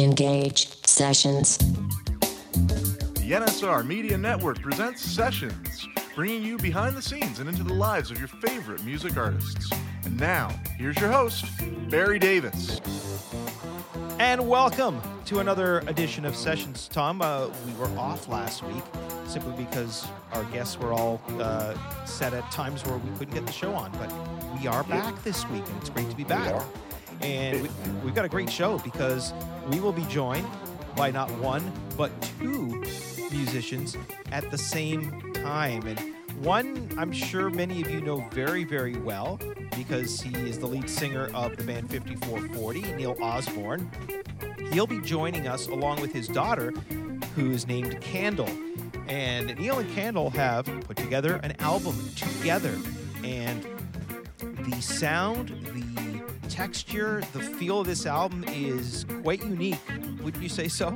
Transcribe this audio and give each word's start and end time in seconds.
Engage 0.00 0.82
sessions. 0.86 1.58
The 1.58 3.32
NSR 3.32 3.86
Media 3.86 4.16
Network 4.16 4.62
presents 4.62 5.02
Sessions, 5.02 5.86
bringing 6.14 6.42
you 6.42 6.56
behind 6.56 6.96
the 6.96 7.02
scenes 7.02 7.38
and 7.38 7.50
into 7.50 7.62
the 7.62 7.74
lives 7.74 8.10
of 8.10 8.18
your 8.18 8.28
favorite 8.28 8.82
music 8.82 9.18
artists. 9.18 9.70
And 10.06 10.18
now, 10.18 10.58
here's 10.78 10.98
your 10.98 11.10
host, 11.10 11.44
Barry 11.90 12.18
Davis. 12.18 12.80
And 14.18 14.48
welcome 14.48 15.02
to 15.26 15.40
another 15.40 15.80
edition 15.80 16.24
of 16.24 16.34
Sessions. 16.34 16.88
Tom, 16.88 17.20
uh, 17.20 17.48
we 17.66 17.74
were 17.74 17.90
off 17.98 18.26
last 18.26 18.62
week 18.62 18.84
simply 19.26 19.52
because 19.62 20.06
our 20.32 20.44
guests 20.44 20.78
were 20.78 20.94
all 20.94 21.20
uh, 21.38 21.76
set 22.06 22.32
at 22.32 22.50
times 22.50 22.86
where 22.86 22.96
we 22.96 23.10
couldn't 23.18 23.34
get 23.34 23.44
the 23.44 23.52
show 23.52 23.74
on. 23.74 23.92
But 23.92 24.10
we 24.58 24.66
are 24.66 24.82
back 24.84 25.22
this 25.24 25.46
week, 25.50 25.66
and 25.68 25.76
it's 25.76 25.90
great 25.90 26.08
to 26.08 26.16
be 26.16 26.24
back. 26.24 26.62
And 27.20 27.62
we, 27.62 27.68
we've 28.04 28.14
got 28.14 28.24
a 28.24 28.28
great 28.28 28.50
show 28.50 28.78
because 28.78 29.32
we 29.70 29.80
will 29.80 29.92
be 29.92 30.04
joined 30.04 30.46
by 30.96 31.10
not 31.10 31.30
one, 31.38 31.72
but 31.96 32.10
two 32.40 32.82
musicians 33.30 33.96
at 34.32 34.50
the 34.50 34.58
same 34.58 35.32
time. 35.34 35.86
And 35.86 35.98
one 36.40 36.88
I'm 36.96 37.12
sure 37.12 37.50
many 37.50 37.80
of 37.82 37.90
you 37.90 38.00
know 38.00 38.26
very, 38.30 38.64
very 38.64 38.96
well 38.96 39.38
because 39.76 40.20
he 40.20 40.34
is 40.48 40.58
the 40.58 40.66
lead 40.66 40.88
singer 40.88 41.30
of 41.34 41.56
the 41.56 41.64
band 41.64 41.90
5440, 41.90 42.82
Neil 42.94 43.16
Osborne. 43.20 43.90
He'll 44.72 44.86
be 44.86 45.00
joining 45.00 45.46
us 45.46 45.68
along 45.68 46.00
with 46.00 46.12
his 46.12 46.28
daughter, 46.28 46.70
who 47.34 47.50
is 47.50 47.66
named 47.66 48.00
Kandle. 48.00 48.48
And 49.08 49.58
Neil 49.58 49.78
and 49.78 49.90
Kandle 49.90 50.32
have 50.32 50.66
put 50.86 50.96
together 50.96 51.40
an 51.42 51.54
album 51.60 51.96
together. 52.14 52.76
And 53.24 53.66
the 54.38 54.80
sound, 54.80 55.48
the 55.48 56.09
texture, 56.50 57.22
the 57.32 57.40
feel 57.40 57.80
of 57.80 57.86
this 57.86 58.04
album 58.04 58.44
is 58.48 59.06
quite 59.22 59.42
unique. 59.42 59.78
Wouldn't 60.22 60.42
you 60.42 60.48
say 60.48 60.68
so? 60.68 60.94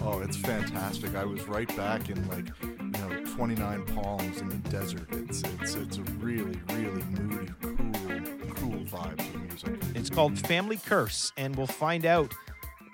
Oh, 0.00 0.20
it's 0.20 0.36
fantastic. 0.36 1.14
I 1.14 1.24
was 1.24 1.46
right 1.46 1.68
back 1.76 2.08
in 2.08 2.26
like, 2.28 2.46
you 2.62 2.90
know, 2.90 3.24
29 3.34 3.84
Palms 3.94 4.40
in 4.40 4.48
the 4.48 4.56
desert. 4.70 5.06
It's 5.12 5.42
it's 5.60 5.74
it's 5.74 5.98
a 5.98 6.02
really, 6.18 6.58
really 6.70 7.02
moody, 7.04 7.52
cool, 7.60 8.54
cool 8.56 8.84
vibe 8.86 9.18
to 9.18 9.32
the 9.32 9.38
music. 9.38 9.74
It's 9.94 10.10
called 10.10 10.38
Family 10.38 10.78
Curse, 10.78 11.32
and 11.36 11.54
we'll 11.54 11.66
find 11.66 12.06
out 12.06 12.32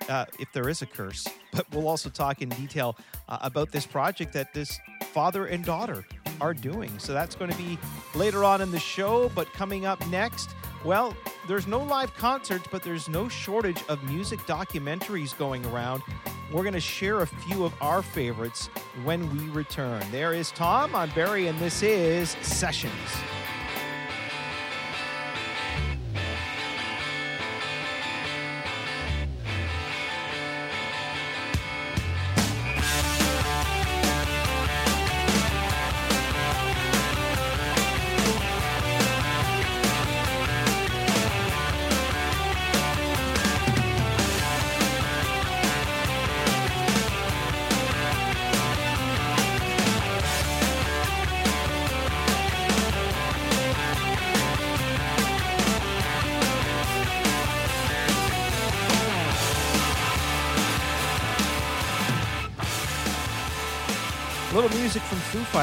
uh, 0.09 0.25
if 0.37 0.51
there 0.53 0.69
is 0.69 0.81
a 0.81 0.85
curse. 0.85 1.27
But 1.51 1.65
we'll 1.73 1.87
also 1.87 2.11
talk 2.11 2.43
in 2.43 2.49
detail 2.49 2.95
uh, 3.27 3.39
about 3.41 3.71
this 3.71 3.83
project 3.83 4.33
that 4.33 4.53
this 4.53 4.79
father 5.11 5.47
and 5.47 5.65
daughter 5.65 6.05
are 6.39 6.53
doing. 6.53 6.91
So 6.99 7.11
that's 7.11 7.33
going 7.33 7.49
to 7.49 7.57
be 7.57 7.79
later 8.13 8.43
on 8.43 8.61
in 8.61 8.69
the 8.69 8.79
show. 8.79 9.29
But 9.33 9.51
coming 9.53 9.87
up 9.87 10.05
next, 10.09 10.51
well, 10.85 11.15
there's 11.49 11.65
no 11.65 11.79
live 11.79 12.13
concerts, 12.13 12.67
but 12.69 12.83
there's 12.83 13.09
no 13.09 13.27
shortage 13.27 13.83
of 13.89 14.03
music 14.03 14.39
documentaries 14.41 15.35
going 15.35 15.65
around. 15.65 16.03
We're 16.51 16.61
going 16.61 16.73
to 16.73 16.79
share 16.79 17.21
a 17.21 17.25
few 17.25 17.65
of 17.65 17.73
our 17.81 18.03
favorites 18.03 18.67
when 19.03 19.27
we 19.35 19.49
return. 19.49 20.03
There 20.11 20.31
is 20.31 20.51
Tom, 20.51 20.95
I'm 20.95 21.09
Barry, 21.09 21.47
and 21.47 21.57
this 21.57 21.81
is 21.81 22.37
Sessions. 22.43 22.93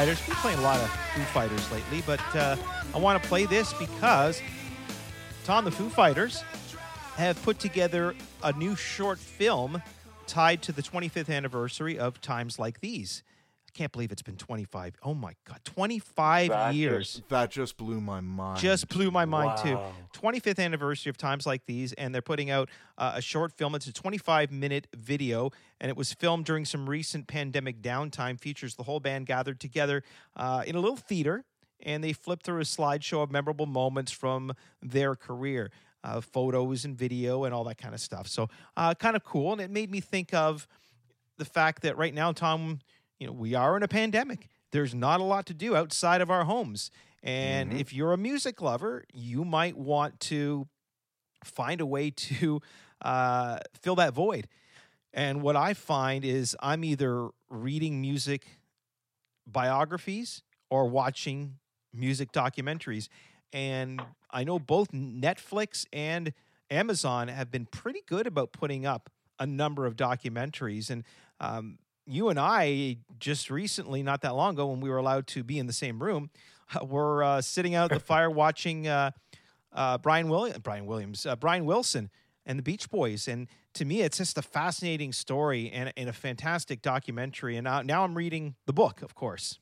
Fighters. 0.06 0.26
Been 0.26 0.36
playing 0.36 0.58
a 0.58 0.62
lot 0.62 0.78
of 0.78 0.88
Foo 0.88 1.22
Fighters 1.22 1.72
lately, 1.72 2.02
but 2.06 2.36
uh, 2.36 2.56
I 2.94 2.98
want 2.98 3.20
to 3.20 3.28
play 3.28 3.44
this 3.44 3.72
because 3.72 4.40
Tom, 5.44 5.64
the 5.64 5.72
Foo 5.72 5.88
Fighters, 5.88 6.44
have 7.16 7.42
put 7.42 7.58
together 7.58 8.14
a 8.44 8.52
new 8.52 8.76
short 8.76 9.18
film 9.18 9.82
tied 10.28 10.62
to 10.62 10.70
the 10.70 10.82
25th 10.82 11.28
anniversary 11.28 11.98
of 11.98 12.20
Times 12.20 12.56
Like 12.56 12.80
These. 12.80 13.24
I 13.76 13.78
can't 13.78 13.92
believe 13.92 14.10
it's 14.10 14.22
been 14.22 14.38
25. 14.38 14.94
Oh 15.02 15.12
my 15.12 15.34
God, 15.46 15.60
25 15.64 16.48
That 16.48 16.74
years. 16.74 17.20
That 17.28 17.50
just 17.50 17.76
blew 17.76 18.00
my 18.00 18.22
mind. 18.22 18.58
Just 18.58 18.88
blew 18.88 19.10
my 19.10 19.26
mind 19.26 19.58
too. 19.58 19.78
25th 20.14 20.58
anniversary 20.58 21.10
of 21.10 21.18
times 21.18 21.44
like 21.44 21.66
these, 21.66 21.92
and 21.92 22.14
they're 22.14 22.22
putting 22.22 22.48
out 22.48 22.70
uh, 22.96 23.12
a 23.16 23.20
short 23.20 23.52
film. 23.52 23.74
It's 23.74 23.86
a 23.86 23.92
25 23.92 24.50
minute 24.50 24.86
video, 24.96 25.50
and 25.78 25.90
it 25.90 25.96
was 25.96 26.14
filmed 26.14 26.46
during 26.46 26.64
some 26.64 26.88
recent 26.88 27.26
pandemic 27.26 27.82
downtime. 27.82 28.40
Features 28.40 28.76
the 28.76 28.84
whole 28.84 28.98
band 28.98 29.26
gathered 29.26 29.60
together 29.60 30.02
uh, 30.36 30.62
in 30.66 30.74
a 30.74 30.80
little 30.80 30.96
theater, 30.96 31.44
and 31.80 32.02
they 32.02 32.14
flip 32.14 32.42
through 32.42 32.60
a 32.60 32.64
slideshow 32.64 33.22
of 33.22 33.30
memorable 33.30 33.66
moments 33.66 34.10
from 34.10 34.54
their 34.80 35.14
career. 35.14 35.70
Uh, 36.02 36.20
photos 36.20 36.84
and 36.84 36.96
video 36.96 37.42
and 37.44 37.52
all 37.52 37.64
that 37.64 37.78
kind 37.78 37.92
of 37.92 38.00
stuff. 38.00 38.28
So, 38.28 38.48
uh, 38.76 38.94
kind 38.94 39.16
of 39.16 39.24
cool. 39.24 39.50
And 39.50 39.60
it 39.60 39.72
made 39.72 39.90
me 39.90 40.00
think 40.00 40.32
of 40.32 40.68
the 41.36 41.44
fact 41.44 41.82
that 41.82 41.96
right 41.96 42.14
now, 42.14 42.32
Tom, 42.32 42.78
you 43.18 43.26
know, 43.26 43.32
we 43.32 43.54
are 43.54 43.76
in 43.76 43.82
a 43.82 43.88
pandemic. 43.88 44.48
There's 44.72 44.94
not 44.94 45.20
a 45.20 45.24
lot 45.24 45.46
to 45.46 45.54
do 45.54 45.76
outside 45.76 46.20
of 46.20 46.30
our 46.30 46.44
homes. 46.44 46.90
And 47.22 47.72
if 47.72 47.92
you're 47.92 48.12
a 48.12 48.18
music 48.18 48.60
lover, 48.60 49.04
you 49.12 49.44
might 49.44 49.76
want 49.76 50.20
to 50.20 50.68
find 51.44 51.80
a 51.80 51.86
way 51.86 52.10
to 52.10 52.60
uh, 53.02 53.58
fill 53.82 53.96
that 53.96 54.14
void. 54.14 54.48
And 55.12 55.42
what 55.42 55.56
I 55.56 55.74
find 55.74 56.24
is 56.24 56.56
I'm 56.60 56.84
either 56.84 57.30
reading 57.48 58.00
music 58.00 58.46
biographies 59.46 60.42
or 60.70 60.88
watching 60.88 61.54
music 61.92 62.32
documentaries. 62.32 63.08
And 63.52 64.02
I 64.30 64.44
know 64.44 64.58
both 64.58 64.92
Netflix 64.92 65.86
and 65.92 66.32
Amazon 66.70 67.28
have 67.28 67.50
been 67.50 67.66
pretty 67.66 68.02
good 68.06 68.26
about 68.26 68.52
putting 68.52 68.84
up 68.84 69.10
a 69.38 69.46
number 69.46 69.86
of 69.86 69.96
documentaries. 69.96 70.90
And 70.90 71.04
um, 71.40 71.78
you 72.06 72.28
and 72.28 72.38
I 72.38 72.98
just 73.18 73.50
recently, 73.50 74.02
not 74.02 74.22
that 74.22 74.34
long 74.34 74.54
ago, 74.54 74.66
when 74.66 74.80
we 74.80 74.88
were 74.88 74.96
allowed 74.96 75.26
to 75.28 75.42
be 75.42 75.58
in 75.58 75.66
the 75.66 75.72
same 75.72 76.02
room, 76.02 76.30
were 76.82 77.22
uh, 77.22 77.40
sitting 77.40 77.74
out 77.74 77.90
at 77.92 77.98
the 77.98 78.04
fire 78.04 78.30
watching 78.44 78.86
uh, 78.86 79.10
uh, 79.72 79.98
Brian 79.98 80.28
Williams, 80.28 80.58
Brian 80.58 80.86
Williams, 80.86 81.26
uh, 81.26 81.36
Brian 81.36 81.64
Wilson, 81.64 82.10
and 82.44 82.58
the 82.58 82.62
Beach 82.62 82.88
Boys. 82.90 83.28
And 83.28 83.48
to 83.74 83.84
me, 83.84 84.02
it's 84.02 84.18
just 84.18 84.38
a 84.38 84.42
fascinating 84.42 85.12
story 85.12 85.70
and, 85.70 85.92
and 85.96 86.08
a 86.08 86.12
fantastic 86.12 86.80
documentary. 86.80 87.56
And 87.56 87.64
now, 87.64 87.82
now 87.82 88.04
I'm 88.04 88.14
reading 88.14 88.54
the 88.66 88.72
book, 88.72 89.02
of 89.02 89.14
course. 89.14 89.58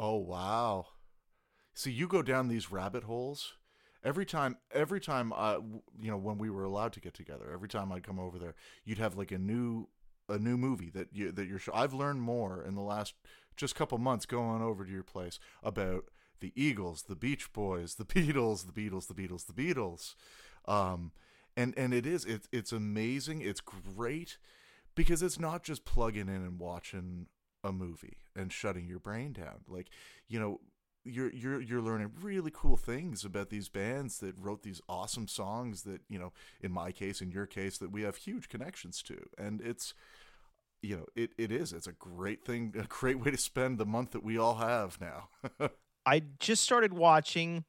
Oh 0.00 0.16
wow! 0.16 0.86
See, 1.74 1.90
you 1.90 2.06
go 2.06 2.22
down 2.22 2.46
these 2.46 2.70
rabbit 2.70 3.02
holes 3.02 3.54
every 4.04 4.24
time. 4.24 4.56
Every 4.72 5.00
time, 5.00 5.32
uh, 5.34 5.58
you 6.00 6.10
know, 6.10 6.16
when 6.16 6.38
we 6.38 6.50
were 6.50 6.62
allowed 6.62 6.92
to 6.92 7.00
get 7.00 7.14
together, 7.14 7.50
every 7.52 7.68
time 7.68 7.90
I'd 7.90 8.04
come 8.04 8.20
over 8.20 8.38
there, 8.38 8.54
you'd 8.84 8.98
have 8.98 9.16
like 9.16 9.32
a 9.32 9.38
new 9.38 9.88
a 10.28 10.38
new 10.38 10.56
movie 10.56 10.90
that 10.90 11.08
you 11.12 11.32
that 11.32 11.46
you're. 11.46 11.60
I've 11.72 11.94
learned 11.94 12.22
more 12.22 12.62
in 12.62 12.74
the 12.74 12.82
last 12.82 13.14
just 13.56 13.74
couple 13.74 13.98
months 13.98 14.26
going 14.26 14.62
over 14.62 14.84
to 14.84 14.90
your 14.90 15.02
place 15.02 15.38
about 15.62 16.04
the 16.40 16.52
Eagles, 16.54 17.02
the 17.02 17.16
Beach 17.16 17.52
Boys, 17.52 17.94
the 17.94 18.04
Beatles, 18.04 18.66
the 18.66 18.72
Beatles, 18.72 19.08
the 19.08 19.14
Beatles, 19.14 19.46
the 19.46 19.52
Beatles. 19.52 20.14
Um, 20.66 21.12
and 21.56 21.74
and 21.76 21.92
it 21.92 22.06
is 22.06 22.24
it's 22.24 22.48
it's 22.52 22.72
amazing. 22.72 23.40
It's 23.40 23.60
great 23.60 24.38
because 24.94 25.22
it's 25.22 25.38
not 25.38 25.62
just 25.62 25.84
plugging 25.84 26.28
in 26.28 26.36
and 26.36 26.58
watching 26.58 27.26
a 27.64 27.72
movie 27.72 28.18
and 28.36 28.52
shutting 28.52 28.86
your 28.86 29.00
brain 29.00 29.32
down. 29.32 29.60
Like, 29.66 29.88
you 30.28 30.38
know, 30.38 30.60
you're 31.04 31.32
you're 31.32 31.60
you're 31.60 31.82
learning 31.82 32.12
really 32.20 32.52
cool 32.54 32.76
things 32.76 33.24
about 33.24 33.50
these 33.50 33.68
bands 33.68 34.18
that 34.18 34.34
wrote 34.38 34.62
these 34.62 34.80
awesome 34.88 35.26
songs 35.26 35.82
that, 35.82 36.02
you 36.08 36.18
know, 36.18 36.32
in 36.60 36.70
my 36.70 36.92
case, 36.92 37.20
in 37.20 37.30
your 37.30 37.46
case, 37.46 37.78
that 37.78 37.90
we 37.90 38.02
have 38.02 38.16
huge 38.16 38.48
connections 38.48 39.02
to. 39.02 39.18
And 39.36 39.60
it's 39.60 39.94
you 40.82 40.96
know, 40.96 41.06
it, 41.16 41.30
it 41.38 41.50
is. 41.50 41.72
It's 41.72 41.86
a 41.86 41.92
great 41.92 42.44
thing, 42.44 42.74
a 42.78 42.84
great 42.84 43.20
way 43.20 43.30
to 43.30 43.36
spend 43.36 43.78
the 43.78 43.86
month 43.86 44.12
that 44.12 44.22
we 44.22 44.38
all 44.38 44.56
have 44.56 44.98
now. 45.00 45.28
I 46.06 46.22
just 46.38 46.62
started 46.62 46.92
watching. 46.92 47.64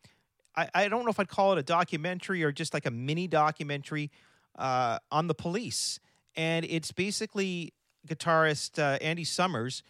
I, 0.55 0.69
I 0.73 0.87
don't 0.87 1.03
know 1.03 1.09
if 1.09 1.19
I'd 1.19 1.29
call 1.29 1.53
it 1.53 1.57
a 1.57 1.63
documentary 1.63 2.43
or 2.43 2.51
just 2.51 2.73
like 2.73 2.85
a 2.85 2.91
mini 2.91 3.27
documentary 3.27 4.11
uh, 4.57 4.99
on 5.11 5.27
the 5.27 5.33
police, 5.33 5.99
and 6.35 6.65
it's 6.65 6.91
basically 6.91 7.73
guitarist 8.07 8.79
uh, 8.79 8.97
Andy 9.01 9.23
Summers 9.23 9.83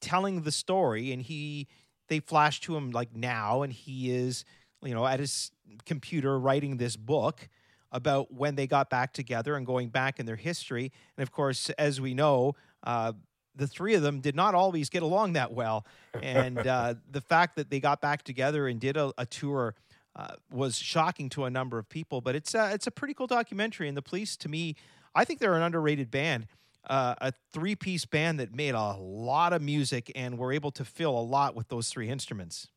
telling 0.00 0.42
the 0.42 0.52
story, 0.52 1.12
and 1.12 1.22
he 1.22 1.68
they 2.08 2.20
flash 2.20 2.60
to 2.60 2.76
him 2.76 2.90
like 2.90 3.14
now, 3.14 3.62
and 3.62 3.72
he 3.72 4.14
is 4.14 4.44
you 4.82 4.94
know 4.94 5.06
at 5.06 5.20
his 5.20 5.50
computer 5.86 6.38
writing 6.38 6.76
this 6.76 6.96
book 6.96 7.48
about 7.92 8.32
when 8.32 8.54
they 8.54 8.66
got 8.66 8.90
back 8.90 9.12
together 9.12 9.56
and 9.56 9.66
going 9.66 9.88
back 9.88 10.20
in 10.20 10.26
their 10.26 10.36
history. 10.36 10.92
And 11.16 11.22
of 11.22 11.32
course, 11.32 11.70
as 11.70 12.00
we 12.00 12.14
know, 12.14 12.54
uh, 12.84 13.12
the 13.54 13.66
three 13.66 13.94
of 13.94 14.02
them 14.02 14.20
did 14.20 14.36
not 14.36 14.54
always 14.54 14.88
get 14.88 15.02
along 15.02 15.34
that 15.34 15.52
well. 15.52 15.84
And 16.22 16.58
uh, 16.58 16.94
the 17.10 17.20
fact 17.20 17.56
that 17.56 17.70
they 17.70 17.80
got 17.80 18.00
back 18.00 18.22
together 18.22 18.68
and 18.68 18.80
did 18.80 18.96
a, 18.96 19.12
a 19.18 19.26
tour 19.26 19.74
uh, 20.16 20.34
was 20.50 20.76
shocking 20.76 21.28
to 21.30 21.44
a 21.44 21.50
number 21.50 21.78
of 21.78 21.88
people. 21.88 22.20
But 22.20 22.34
it's 22.34 22.54
a, 22.54 22.72
it's 22.72 22.86
a 22.86 22.90
pretty 22.90 23.14
cool 23.14 23.26
documentary. 23.26 23.88
And 23.88 23.96
the 23.96 24.02
police, 24.02 24.36
to 24.38 24.48
me, 24.48 24.76
I 25.14 25.24
think 25.24 25.40
they're 25.40 25.54
an 25.54 25.62
underrated 25.62 26.10
band. 26.10 26.46
Uh, 26.88 27.14
a 27.20 27.32
three 27.52 27.74
piece 27.74 28.06
band 28.06 28.40
that 28.40 28.54
made 28.54 28.74
a 28.74 28.92
lot 28.94 29.52
of 29.52 29.60
music 29.60 30.10
and 30.14 30.38
were 30.38 30.52
able 30.52 30.70
to 30.70 30.84
fill 30.84 31.18
a 31.18 31.20
lot 31.20 31.54
with 31.54 31.68
those 31.68 31.88
three 31.88 32.08
instruments. 32.08 32.68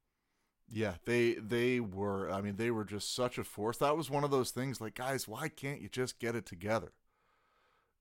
Yeah, 0.72 0.96
they 1.06 1.34
they 1.36 1.80
were. 1.80 2.32
I 2.32 2.42
mean, 2.42 2.56
they 2.56 2.72
were 2.72 2.86
just 2.86 3.14
such 3.14 3.38
a 3.38 3.44
force. 3.44 3.78
That 3.78 3.98
was 3.98 4.10
one 4.10 4.24
of 4.24 4.32
those 4.32 4.52
things. 4.52 4.80
Like, 4.82 4.96
guys, 4.96 5.28
why 5.28 5.50
can't 5.50 5.82
you 5.82 5.90
just 5.90 6.18
get 6.20 6.36
it 6.36 6.46
together? 6.46 6.94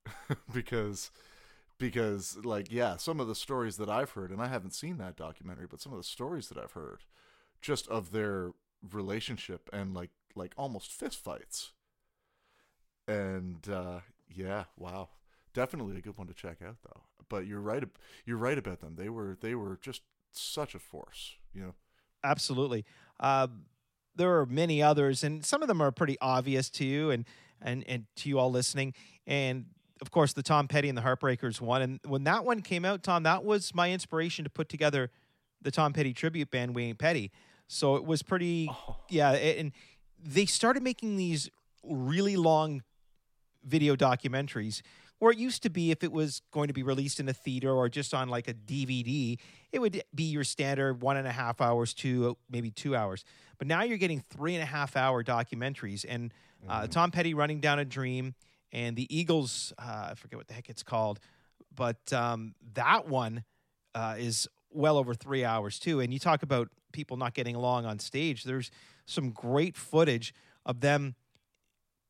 because 0.53 1.11
because 1.79 2.39
like 2.45 2.73
yeah, 2.73 2.97
some 2.99 3.21
of 3.21 3.29
the 3.29 3.37
stories 3.37 3.79
that 3.79 3.91
I've 3.91 4.13
heard, 4.13 4.31
and 4.31 4.43
I 4.43 4.49
haven't 4.49 4.75
seen 4.75 4.99
that 4.99 5.17
documentary, 5.17 5.67
but 5.71 5.81
some 5.83 5.93
of 5.93 5.99
the 5.99 6.05
stories 6.05 6.49
that 6.51 6.59
I've 6.59 6.73
heard, 6.73 7.05
just 7.63 7.89
of 7.89 8.13
their 8.13 8.53
relationship 8.93 9.69
and 9.73 9.95
like 9.95 10.11
like 10.37 10.55
almost 10.57 10.93
fist 10.93 11.19
fights. 11.23 11.73
And 13.09 13.69
uh, 13.69 14.01
yeah, 14.35 14.65
wow, 14.77 15.09
definitely 15.55 15.97
a 15.97 16.01
good 16.01 16.17
one 16.17 16.27
to 16.29 16.35
check 16.35 16.59
out 16.67 16.77
though. 16.83 17.03
But 17.29 17.47
you're 17.47 17.61
right. 17.61 17.85
You're 18.25 18.37
right 18.37 18.59
about 18.59 18.81
them. 18.81 18.97
They 18.97 19.09
were 19.09 19.37
they 19.41 19.55
were 19.55 19.79
just 19.81 20.03
such 20.33 20.75
a 20.75 20.79
force. 20.79 21.35
You 21.55 21.63
know. 21.63 21.75
Absolutely. 22.23 22.85
Uh, 23.19 23.49
there 24.17 24.39
are 24.39 24.47
many 24.47 24.83
others, 24.83 25.25
and 25.25 25.45
some 25.45 25.63
of 25.63 25.69
them 25.69 25.81
are 25.81 25.91
pretty 25.91 26.17
obvious 26.21 26.69
to 26.71 26.85
you 26.85 27.11
and 27.11 27.25
and 27.63 27.85
and 27.87 28.07
to 28.17 28.29
you 28.29 28.39
all 28.39 28.51
listening. 28.51 28.95
And 29.27 29.67
of 30.01 30.11
course, 30.11 30.33
the 30.33 30.43
Tom 30.43 30.69
Petty 30.69 30.89
and 30.89 30.97
the 30.97 31.03
Heartbreakers 31.03 31.61
one. 31.61 31.83
And 31.83 32.01
when 32.07 32.25
that 32.25 32.45
one 32.45 32.63
came 32.63 32.85
out, 32.85 33.03
Tom, 33.03 33.23
that 33.25 33.45
was 33.45 33.75
my 33.75 33.91
inspiration 33.93 34.45
to 34.45 34.51
put 34.51 34.69
together 34.69 35.11
the 35.63 35.71
Tom 35.71 35.93
Petty 35.93 36.15
tribute 36.15 36.51
band, 36.51 36.75
We 36.75 36.85
Ain't 36.85 36.99
Petty. 36.99 37.31
So 37.69 37.97
it 37.97 38.05
was 38.05 38.23
pretty, 38.23 38.69
oh. 38.71 38.97
yeah. 39.09 39.33
And 39.33 39.73
they 40.23 40.47
started 40.47 40.83
making 40.83 41.17
these 41.17 41.51
really 41.85 42.37
long 42.37 42.83
video 43.65 43.95
documentaries 43.95 44.83
where 45.21 45.31
it 45.31 45.39
used 45.39 45.63
to 45.63 45.71
be 45.71 45.91
if 45.91 46.03
it 46.03 46.11
was 46.11 46.43
going 46.51 46.67
to 46.69 46.75
be 46.75 46.83
released 46.83 47.21
in 47.21 47.29
a 47.29 47.33
theater 47.33 47.71
or 47.71 47.89
just 47.89 48.13
on 48.13 48.29
like 48.29 48.49
a 48.49 48.55
DVD, 48.55 49.39
it 49.71 49.79
would 49.79 50.03
be 50.15 50.25
your 50.25 50.45
standard 50.45 51.03
one 51.03 51.17
and 51.17 51.29
a 51.29 51.33
half 51.33 51.61
hours 51.61 51.95
to 51.95 52.37
maybe 52.51 52.71
two 52.71 52.97
hours. 52.97 53.23
But 53.59 53.69
now 53.69 53.83
you're 53.83 53.99
getting 53.99 54.25
three 54.31 54.55
and 54.55 54.63
a 54.63 54.67
half 54.67 54.97
hour 54.97 55.23
documentaries. 55.23 56.07
And 56.09 56.33
uh, 56.67 56.81
mm-hmm. 56.81 56.91
Tom 56.91 57.11
Petty 57.11 57.35
running 57.35 57.61
down 57.61 57.79
a 57.79 57.85
dream 57.85 58.35
and 58.73 58.97
the 58.97 59.07
Eagles, 59.15 59.75
uh, 59.79 60.09
I 60.11 60.15
forget 60.15 60.39
what 60.39 60.49
the 60.49 60.55
heck 60.55 60.71
it's 60.71 60.83
called, 60.83 61.21
but 61.75 62.13
um, 62.15 62.55
that 62.75 63.07
one 63.07 63.45
uh, 63.95 64.17
is 64.19 64.49
well 64.71 64.97
over 64.97 65.13
three 65.13 65.45
hours 65.45 65.79
too. 65.79 66.01
And 66.01 66.15
you 66.15 66.19
talk 66.19 66.43
about 66.43 66.69
people 66.93 67.19
not 67.19 67.35
getting 67.35 67.55
along 67.55 67.85
on 67.85 67.99
stage. 67.99 68.45
There's 68.45 68.71
some 69.05 69.33
great 69.33 69.77
footage 69.77 70.33
of 70.65 70.81
them. 70.81 71.15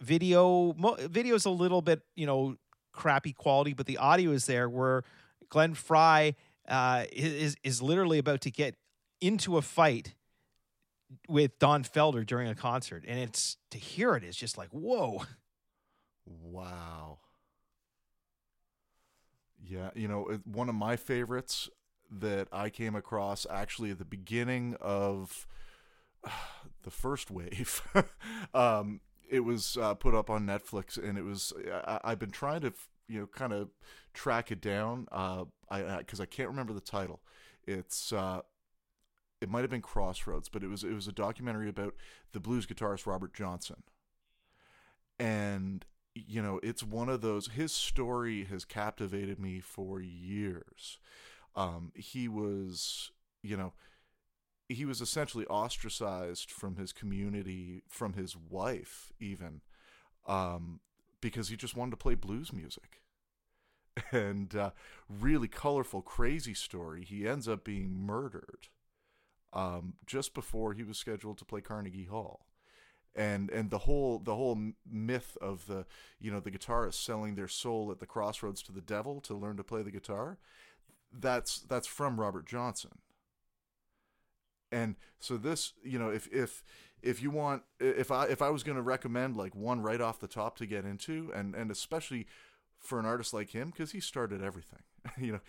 Video 0.00 0.74
video 1.10 1.34
is 1.34 1.44
a 1.44 1.50
little 1.50 1.82
bit 1.82 2.00
you 2.16 2.24
know 2.24 2.56
crappy 2.92 3.32
quality, 3.32 3.72
but 3.72 3.86
the 3.86 3.98
audio 3.98 4.30
is 4.30 4.46
there. 4.46 4.68
Where 4.68 5.04
Glenn 5.48 5.74
Frey 5.74 6.36
uh, 6.68 7.04
is 7.12 7.56
is 7.62 7.82
literally 7.82 8.18
about 8.18 8.40
to 8.42 8.50
get 8.50 8.76
into 9.20 9.56
a 9.56 9.62
fight 9.62 10.14
with 11.28 11.58
Don 11.58 11.84
Felder 11.84 12.24
during 12.24 12.48
a 12.48 12.54
concert, 12.54 13.04
and 13.06 13.18
it's 13.18 13.56
to 13.70 13.78
hear 13.78 14.14
it 14.14 14.24
is 14.24 14.36
just 14.36 14.56
like 14.56 14.68
whoa. 14.70 15.24
Wow. 16.26 17.18
Yeah, 19.62 19.90
you 19.94 20.08
know, 20.08 20.40
one 20.44 20.68
of 20.68 20.74
my 20.74 20.96
favorites 20.96 21.68
that 22.10 22.48
I 22.50 22.70
came 22.70 22.96
across 22.96 23.46
actually 23.48 23.90
at 23.90 23.98
the 23.98 24.04
beginning 24.04 24.76
of 24.80 25.46
the 26.82 26.90
first 26.90 27.30
wave. 27.30 27.82
um, 28.54 29.00
it 29.30 29.40
was 29.40 29.76
uh, 29.80 29.94
put 29.94 30.14
up 30.14 30.28
on 30.28 30.46
Netflix, 30.46 30.98
and 31.02 31.16
it 31.16 31.22
was 31.22 31.52
I, 31.84 32.10
have 32.10 32.18
been 32.18 32.30
trying 32.30 32.60
to 32.62 32.72
you 33.08 33.20
know 33.20 33.26
kind 33.26 33.52
of 33.52 33.70
track 34.12 34.50
it 34.50 34.60
down. 34.60 35.06
Uh, 35.10 35.44
I 35.70 35.98
because 35.98 36.20
I, 36.20 36.24
I, 36.24 36.26
can't 36.26 36.48
remember 36.48 36.72
the 36.72 36.80
title. 36.80 37.20
It's 37.66 38.12
uh, 38.12 38.40
it 39.40 39.48
might 39.48 39.60
have 39.60 39.70
been 39.70 39.82
Crossroads, 39.82 40.48
but 40.48 40.62
it 40.62 40.68
was 40.68 40.84
it 40.84 40.92
was 40.92 41.08
a 41.08 41.12
documentary 41.12 41.68
about 41.68 41.94
the 42.32 42.40
blues 42.40 42.66
guitarist 42.66 43.06
Robert 43.06 43.32
Johnson, 43.32 43.82
and 45.18 45.86
you 46.14 46.42
know, 46.42 46.60
it's 46.62 46.82
one 46.82 47.08
of 47.08 47.20
those. 47.20 47.48
His 47.48 47.72
story 47.72 48.44
has 48.44 48.64
captivated 48.64 49.38
me 49.38 49.60
for 49.60 50.00
years. 50.00 50.98
Um, 51.56 51.92
he 51.94 52.28
was, 52.28 53.12
you 53.42 53.56
know, 53.56 53.72
he 54.70 54.84
was 54.84 55.00
essentially 55.00 55.46
ostracized 55.46 56.50
from 56.50 56.76
his 56.76 56.92
community, 56.92 57.82
from 57.88 58.12
his 58.12 58.36
wife, 58.36 59.12
even, 59.18 59.60
um, 60.26 60.80
because 61.20 61.48
he 61.48 61.56
just 61.56 61.76
wanted 61.76 61.92
to 61.92 61.96
play 61.96 62.14
blues 62.14 62.52
music. 62.52 63.02
And 64.12 64.54
uh, 64.54 64.70
really 65.08 65.48
colorful, 65.48 66.00
crazy 66.00 66.54
story. 66.54 67.04
He 67.04 67.28
ends 67.28 67.48
up 67.48 67.64
being 67.64 67.92
murdered 67.92 68.68
um, 69.52 69.94
just 70.06 70.32
before 70.32 70.72
he 70.72 70.84
was 70.84 70.96
scheduled 70.96 71.38
to 71.38 71.44
play 71.44 71.60
Carnegie 71.60 72.04
Hall 72.04 72.46
and 73.14 73.50
and 73.50 73.70
the 73.70 73.78
whole 73.78 74.18
the 74.20 74.36
whole 74.36 74.56
myth 74.88 75.36
of 75.40 75.66
the 75.66 75.84
you 76.20 76.30
know 76.30 76.40
the 76.40 76.50
guitarist 76.50 76.94
selling 76.94 77.34
their 77.34 77.48
soul 77.48 77.90
at 77.90 77.98
the 77.98 78.06
crossroads 78.06 78.62
to 78.62 78.72
the 78.72 78.80
devil 78.80 79.20
to 79.20 79.34
learn 79.34 79.56
to 79.56 79.64
play 79.64 79.82
the 79.82 79.90
guitar 79.90 80.38
that's 81.12 81.60
that's 81.62 81.88
from 81.88 82.20
Robert 82.20 82.46
Johnson 82.46 82.98
and 84.72 84.96
so 85.18 85.36
this 85.36 85.72
you 85.82 85.98
know 85.98 86.10
if 86.10 86.26
if 86.32 86.62
if 87.02 87.22
you 87.22 87.30
want 87.30 87.62
if 87.78 88.10
I 88.10 88.26
if 88.26 88.42
I 88.42 88.50
was 88.50 88.62
going 88.62 88.76
to 88.76 88.82
recommend 88.82 89.36
like 89.36 89.54
one 89.54 89.80
right 89.80 90.00
off 90.00 90.18
the 90.18 90.28
top 90.28 90.56
to 90.58 90.66
get 90.66 90.84
into 90.84 91.30
and 91.34 91.54
and 91.54 91.70
especially 91.70 92.26
for 92.80 92.98
an 92.98 93.06
artist 93.06 93.32
like 93.32 93.50
him 93.50 93.70
because 93.70 93.92
he 93.92 94.00
started 94.00 94.42
everything. 94.42 94.80
you 95.18 95.32
know, 95.32 95.40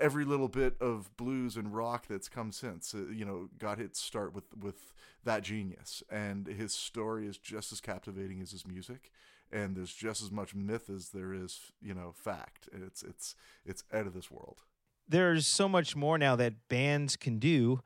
every 0.00 0.24
little 0.24 0.48
bit 0.48 0.74
of 0.80 1.14
blues 1.16 1.56
and 1.56 1.74
rock 1.74 2.06
that's 2.08 2.28
come 2.28 2.52
since, 2.52 2.94
uh, 2.94 3.06
you 3.12 3.24
know, 3.24 3.48
got 3.58 3.78
its 3.78 4.00
start 4.00 4.34
with 4.34 4.44
with 4.60 4.92
that 5.24 5.42
genius, 5.42 6.02
and 6.10 6.46
his 6.46 6.74
story 6.74 7.26
is 7.26 7.38
just 7.38 7.72
as 7.72 7.80
captivating 7.80 8.40
as 8.42 8.50
his 8.50 8.66
music, 8.66 9.10
and 9.50 9.76
there's 9.76 9.94
just 9.94 10.22
as 10.22 10.30
much 10.30 10.54
myth 10.54 10.90
as 10.90 11.10
there 11.10 11.32
is, 11.32 11.72
you 11.80 11.94
know, 11.94 12.12
fact. 12.12 12.68
It's 12.72 13.02
it's 13.02 13.34
it's 13.64 13.82
out 13.92 14.06
of 14.06 14.14
this 14.14 14.30
world. 14.30 14.62
There's 15.08 15.46
so 15.46 15.68
much 15.68 15.96
more 15.96 16.18
now 16.18 16.36
that 16.36 16.68
bands 16.68 17.16
can 17.16 17.38
do 17.38 17.80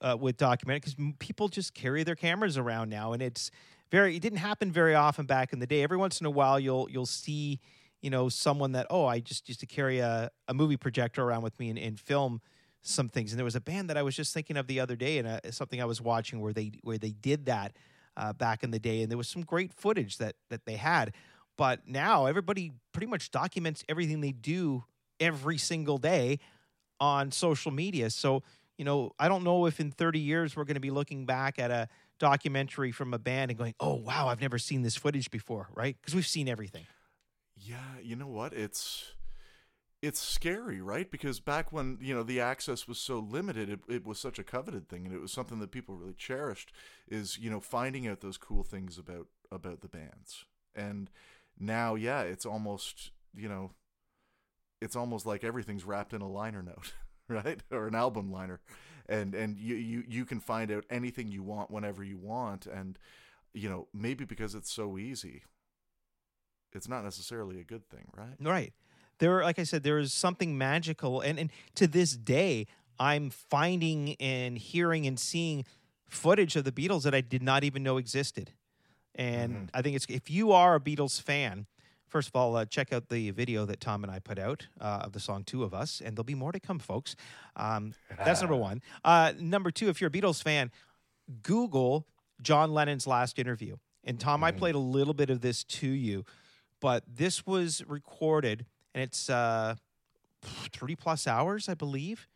uh, 0.00 0.16
with 0.18 0.36
documentary 0.36 0.80
because 0.80 1.14
people 1.18 1.48
just 1.48 1.74
carry 1.74 2.02
their 2.02 2.16
cameras 2.16 2.56
around 2.58 2.90
now, 2.90 3.12
and 3.12 3.22
it's 3.22 3.50
very. 3.90 4.16
It 4.16 4.20
didn't 4.20 4.38
happen 4.38 4.70
very 4.72 4.94
often 4.94 5.26
back 5.26 5.52
in 5.52 5.58
the 5.58 5.66
day. 5.66 5.82
Every 5.82 5.96
once 5.96 6.20
in 6.20 6.26
a 6.26 6.30
while, 6.30 6.58
you'll 6.58 6.88
you'll 6.90 7.06
see 7.06 7.60
you 8.00 8.10
know, 8.10 8.28
someone 8.28 8.72
that, 8.72 8.86
oh, 8.90 9.06
I 9.06 9.20
just 9.20 9.48
used 9.48 9.60
to 9.60 9.66
carry 9.66 9.98
a, 9.98 10.30
a 10.48 10.54
movie 10.54 10.76
projector 10.76 11.22
around 11.22 11.42
with 11.42 11.58
me 11.58 11.68
and, 11.68 11.78
and 11.78 11.98
film 11.98 12.40
some 12.82 13.08
things. 13.08 13.32
And 13.32 13.38
there 13.38 13.44
was 13.44 13.56
a 13.56 13.60
band 13.60 13.90
that 13.90 13.98
I 13.98 14.02
was 14.02 14.16
just 14.16 14.32
thinking 14.32 14.56
of 14.56 14.66
the 14.66 14.80
other 14.80 14.96
day 14.96 15.18
and 15.18 15.28
uh, 15.28 15.40
something 15.50 15.82
I 15.82 15.84
was 15.84 16.00
watching 16.00 16.40
where 16.40 16.52
they 16.52 16.72
where 16.82 16.96
they 16.96 17.10
did 17.10 17.46
that 17.46 17.76
uh, 18.16 18.32
back 18.32 18.62
in 18.62 18.70
the 18.70 18.78
day. 18.78 19.02
And 19.02 19.10
there 19.10 19.18
was 19.18 19.28
some 19.28 19.42
great 19.42 19.74
footage 19.74 20.16
that 20.16 20.36
that 20.48 20.64
they 20.64 20.76
had. 20.76 21.12
But 21.58 21.86
now 21.86 22.24
everybody 22.24 22.72
pretty 22.92 23.06
much 23.06 23.30
documents 23.30 23.84
everything 23.86 24.22
they 24.22 24.32
do 24.32 24.84
every 25.18 25.58
single 25.58 25.98
day 25.98 26.38
on 26.98 27.32
social 27.32 27.70
media. 27.70 28.08
So, 28.08 28.42
you 28.80 28.84
know, 28.86 29.12
I 29.18 29.28
don't 29.28 29.44
know 29.44 29.66
if 29.66 29.78
in 29.78 29.90
30 29.90 30.20
years 30.20 30.56
we're 30.56 30.64
going 30.64 30.76
to 30.76 30.80
be 30.80 30.90
looking 30.90 31.26
back 31.26 31.58
at 31.58 31.70
a 31.70 31.86
documentary 32.18 32.92
from 32.92 33.12
a 33.12 33.18
band 33.18 33.50
and 33.50 33.58
going, 33.58 33.74
oh, 33.78 33.96
wow, 33.96 34.28
I've 34.28 34.40
never 34.40 34.56
seen 34.56 34.80
this 34.80 34.96
footage 34.96 35.30
before, 35.30 35.68
right? 35.74 35.98
Because 36.00 36.14
we've 36.14 36.26
seen 36.26 36.48
everything. 36.48 36.86
Yeah, 37.54 37.98
you 38.02 38.16
know 38.16 38.26
what? 38.26 38.54
It's 38.54 39.12
it's 40.00 40.18
scary, 40.18 40.80
right? 40.80 41.10
Because 41.10 41.40
back 41.40 41.72
when 41.72 41.98
you 42.00 42.14
know 42.14 42.22
the 42.22 42.40
access 42.40 42.88
was 42.88 42.98
so 42.98 43.18
limited, 43.18 43.68
it, 43.68 43.80
it 43.86 44.06
was 44.06 44.18
such 44.18 44.38
a 44.38 44.42
coveted 44.42 44.88
thing, 44.88 45.04
and 45.04 45.14
it 45.14 45.20
was 45.20 45.30
something 45.30 45.58
that 45.58 45.72
people 45.72 45.96
really 45.96 46.14
cherished. 46.14 46.72
Is 47.06 47.38
you 47.38 47.50
know 47.50 47.60
finding 47.60 48.08
out 48.08 48.22
those 48.22 48.38
cool 48.38 48.62
things 48.62 48.96
about 48.96 49.26
about 49.52 49.82
the 49.82 49.88
bands, 49.88 50.46
and 50.74 51.10
now, 51.58 51.96
yeah, 51.96 52.22
it's 52.22 52.46
almost 52.46 53.10
you 53.34 53.50
know, 53.50 53.72
it's 54.80 54.96
almost 54.96 55.26
like 55.26 55.44
everything's 55.44 55.84
wrapped 55.84 56.14
in 56.14 56.22
a 56.22 56.30
liner 56.30 56.62
note, 56.62 56.94
right, 57.44 57.62
or 57.70 57.86
an 57.86 57.94
album 57.94 58.30
liner, 58.30 58.60
and 59.08 59.34
and 59.34 59.56
you 59.56 59.76
you 59.76 60.04
you 60.08 60.24
can 60.24 60.40
find 60.40 60.70
out 60.70 60.84
anything 60.90 61.30
you 61.30 61.42
want 61.42 61.70
whenever 61.70 62.04
you 62.04 62.18
want, 62.18 62.66
and 62.66 62.98
you 63.54 63.68
know 63.68 63.88
maybe 63.94 64.24
because 64.24 64.54
it's 64.54 64.72
so 64.72 64.98
easy 64.98 65.42
it's 66.74 66.88
not 66.88 67.04
necessarily 67.04 67.60
a 67.60 67.64
good 67.64 67.88
thing, 67.88 68.06
right? 68.16 68.36
Right. 68.40 68.72
There, 69.18 69.42
like 69.42 69.58
I 69.58 69.64
said, 69.64 69.82
there 69.82 69.98
is 69.98 70.12
something 70.12 70.56
magical, 70.56 71.20
and 71.20 71.38
and 71.38 71.50
to 71.74 71.86
this 71.86 72.16
day, 72.16 72.66
I'm 72.98 73.30
finding 73.30 74.14
and 74.14 74.56
hearing 74.56 75.06
and 75.06 75.18
seeing 75.18 75.64
footage 76.08 76.56
of 76.56 76.64
the 76.64 76.72
Beatles 76.72 77.02
that 77.02 77.14
I 77.14 77.20
did 77.20 77.42
not 77.42 77.62
even 77.64 77.82
know 77.82 77.98
existed. 77.98 78.52
And 79.14 79.52
mm-hmm. 79.52 79.64
I 79.74 79.82
think 79.82 79.96
it's 79.96 80.06
if 80.08 80.30
you 80.30 80.52
are 80.52 80.76
a 80.76 80.80
Beatles 80.80 81.20
fan, 81.20 81.66
first 82.10 82.28
of 82.28 82.36
all, 82.36 82.56
uh, 82.56 82.64
check 82.66 82.92
out 82.92 83.08
the 83.08 83.30
video 83.30 83.64
that 83.64 83.80
Tom 83.80 84.04
and 84.04 84.12
I 84.12 84.18
put 84.18 84.38
out 84.38 84.66
uh, 84.80 85.02
of 85.04 85.12
the 85.12 85.20
song 85.20 85.44
Two 85.44 85.62
of 85.62 85.72
Us, 85.72 86.02
and 86.04 86.16
there'll 86.16 86.24
be 86.24 86.34
more 86.34 86.52
to 86.52 86.60
come, 86.60 86.78
folks. 86.78 87.16
Um, 87.56 87.94
that's 88.24 88.42
number 88.42 88.56
one. 88.70 88.82
Uh, 89.04 89.32
number 89.38 89.70
two, 89.70 89.88
if 89.88 90.00
you're 90.00 90.08
a 90.08 90.12
Beatles 90.12 90.42
fan, 90.42 90.70
Google 91.42 92.06
John 92.42 92.72
Lennon's 92.72 93.06
last 93.06 93.38
interview. 93.38 93.76
And 94.04 94.18
Tom, 94.18 94.42
I 94.42 94.50
played 94.50 94.74
a 94.74 94.78
little 94.78 95.14
bit 95.14 95.30
of 95.30 95.42
this 95.42 95.62
to 95.64 95.86
you, 95.86 96.24
but 96.80 97.04
this 97.06 97.46
was 97.46 97.82
recorded 97.86 98.64
and 98.94 99.04
it's 99.04 99.28
uh, 99.28 99.74
three 100.72 100.96
plus 100.96 101.26
hours, 101.26 101.68
I 101.68 101.74
believe. 101.74 102.26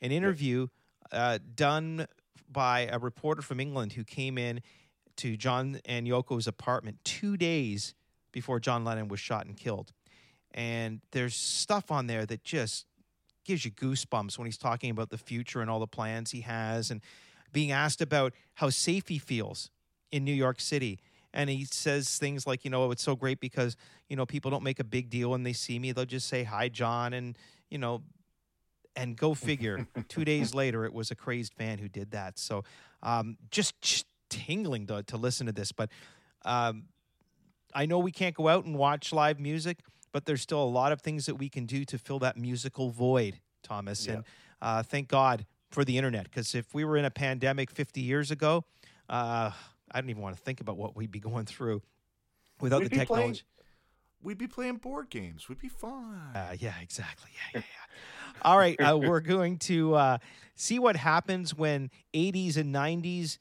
An 0.00 0.12
interview 0.12 0.68
uh, 1.12 1.38
done 1.54 2.06
by 2.50 2.88
a 2.90 2.98
reporter 2.98 3.42
from 3.42 3.60
England 3.60 3.94
who 3.94 4.04
came 4.04 4.38
in 4.38 4.62
to 5.16 5.36
John 5.36 5.80
and 5.84 6.06
Yoko's 6.06 6.46
apartment 6.46 6.98
two 7.04 7.36
days 7.36 7.94
before 8.32 8.60
John 8.60 8.84
Lennon 8.84 9.08
was 9.08 9.20
shot 9.20 9.46
and 9.46 9.56
killed. 9.56 9.92
And 10.52 11.00
there's 11.12 11.34
stuff 11.34 11.90
on 11.90 12.06
there 12.06 12.26
that 12.26 12.42
just 12.42 12.86
gives 13.44 13.64
you 13.64 13.70
goosebumps 13.70 14.38
when 14.38 14.46
he's 14.46 14.58
talking 14.58 14.90
about 14.90 15.10
the 15.10 15.18
future 15.18 15.60
and 15.60 15.70
all 15.70 15.80
the 15.80 15.86
plans 15.86 16.30
he 16.30 16.42
has 16.42 16.90
and 16.90 17.00
being 17.52 17.72
asked 17.72 18.00
about 18.00 18.32
how 18.54 18.70
safe 18.70 19.08
he 19.08 19.18
feels 19.18 19.70
in 20.12 20.24
New 20.24 20.32
York 20.32 20.60
City. 20.60 21.00
And 21.32 21.48
he 21.48 21.64
says 21.64 22.18
things 22.18 22.46
like, 22.46 22.64
you 22.64 22.70
know, 22.70 22.90
it's 22.90 23.02
so 23.02 23.14
great 23.14 23.40
because, 23.40 23.76
you 24.08 24.16
know, 24.16 24.26
people 24.26 24.50
don't 24.50 24.64
make 24.64 24.80
a 24.80 24.84
big 24.84 25.10
deal 25.10 25.30
when 25.30 25.44
they 25.44 25.52
see 25.52 25.78
me. 25.78 25.92
They'll 25.92 26.04
just 26.04 26.28
say, 26.28 26.42
hi, 26.42 26.68
John. 26.68 27.12
And, 27.12 27.38
you 27.70 27.78
know, 27.78 28.02
and 28.96 29.16
go 29.16 29.34
figure, 29.34 29.86
two 30.08 30.24
days 30.24 30.54
later, 30.54 30.84
it 30.84 30.92
was 30.92 31.10
a 31.10 31.14
crazed 31.14 31.54
fan 31.54 31.78
who 31.78 31.88
did 31.88 32.10
that. 32.10 32.38
So 32.38 32.64
um, 33.02 33.36
just, 33.50 33.80
just 33.80 34.06
tingling 34.28 34.86
to, 34.88 35.02
to 35.04 35.16
listen 35.16 35.46
to 35.46 35.52
this. 35.52 35.70
But 35.70 35.90
um, 36.44 36.84
I 37.74 37.86
know 37.86 37.98
we 37.98 38.12
can't 38.12 38.34
go 38.34 38.48
out 38.48 38.64
and 38.64 38.76
watch 38.76 39.12
live 39.12 39.38
music, 39.40 39.78
but 40.12 40.24
there's 40.26 40.40
still 40.42 40.62
a 40.62 40.64
lot 40.68 40.92
of 40.92 41.00
things 41.00 41.26
that 41.26 41.36
we 41.36 41.48
can 41.48 41.66
do 41.66 41.84
to 41.86 41.98
fill 41.98 42.18
that 42.20 42.36
musical 42.36 42.90
void, 42.90 43.38
Thomas. 43.62 44.06
And 44.06 44.24
uh, 44.60 44.82
thank 44.82 45.08
God 45.08 45.46
for 45.70 45.84
the 45.84 45.96
internet, 45.96 46.24
because 46.24 46.54
if 46.54 46.74
we 46.74 46.84
were 46.84 46.96
in 46.96 47.04
a 47.04 47.10
pandemic 47.10 47.70
50 47.70 48.00
years 48.00 48.30
ago, 48.30 48.64
uh, 49.08 49.50
I 49.92 50.00
don't 50.00 50.10
even 50.10 50.22
want 50.22 50.36
to 50.36 50.42
think 50.42 50.60
about 50.60 50.76
what 50.76 50.96
we'd 50.96 51.10
be 51.12 51.20
going 51.20 51.46
through 51.46 51.82
without 52.60 52.80
We'd 52.80 52.86
the 52.90 52.98
be 52.98 53.04
playing- 53.06 53.06
technology. 53.34 53.42
We'd 54.22 54.36
be 54.36 54.48
playing 54.48 54.76
board 54.76 55.08
games. 55.08 55.48
We'd 55.48 55.58
be 55.60 55.68
fine. 55.70 56.34
Uh, 56.34 56.54
yeah, 56.58 56.74
exactly. 56.82 57.30
Yeah, 57.54 57.60
yeah, 57.60 57.66
yeah. 57.66 58.42
All 58.42 58.58
right, 58.58 58.78
uh, 58.78 58.98
we're 58.98 59.20
going 59.20 59.56
to 59.60 59.94
uh, 59.94 60.18
see 60.54 60.78
what 60.78 60.94
happens 60.96 61.54
when 61.54 61.90
80s 62.12 62.58
and 62.58 62.74
90s 62.74 63.38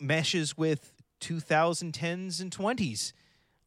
meshes 0.00 0.56
with 0.56 0.92
2010s 1.20 2.40
and 2.40 2.50
20s. 2.50 3.12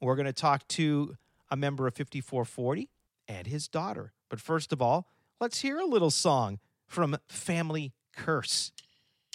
We're 0.01 0.15
going 0.15 0.25
to 0.25 0.33
talk 0.33 0.67
to 0.69 1.17
a 1.51 1.57
member 1.57 1.87
of 1.87 1.95
5440 1.95 2.89
and 3.27 3.47
his 3.47 3.67
daughter. 3.67 4.13
But 4.29 4.39
first 4.39 4.71
of 4.71 4.81
all, 4.81 5.07
let's 5.39 5.61
hear 5.61 5.77
a 5.77 5.85
little 5.85 6.11
song 6.11 6.59
from 6.87 7.17
Family 7.27 7.93
Curse. 8.15 8.71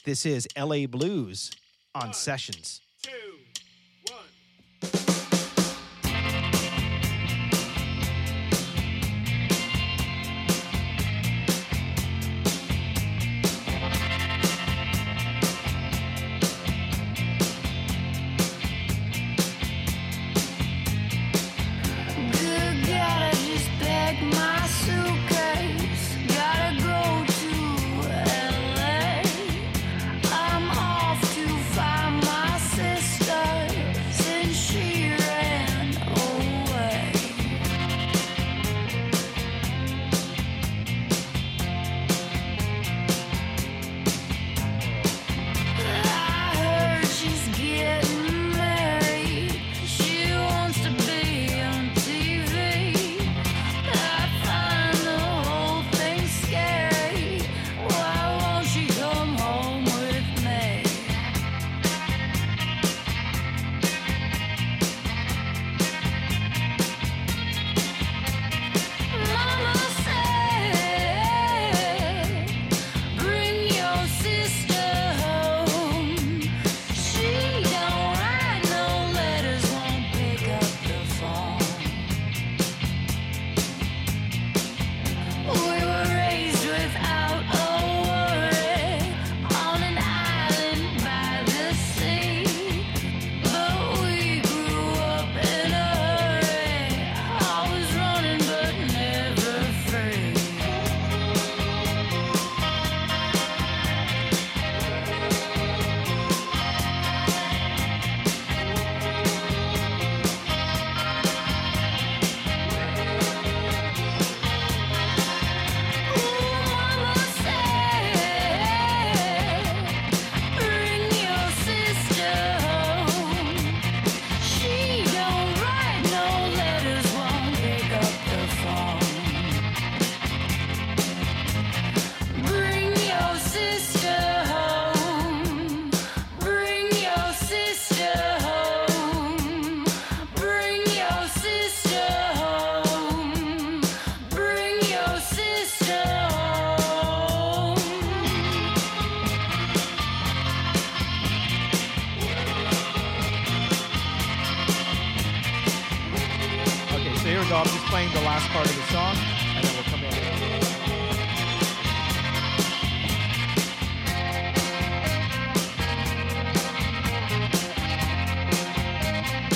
This 0.04 0.24
is 0.24 0.48
LA 0.56 0.86
Blues 0.86 1.50
on 1.94 2.12
Sessions. 2.12 2.80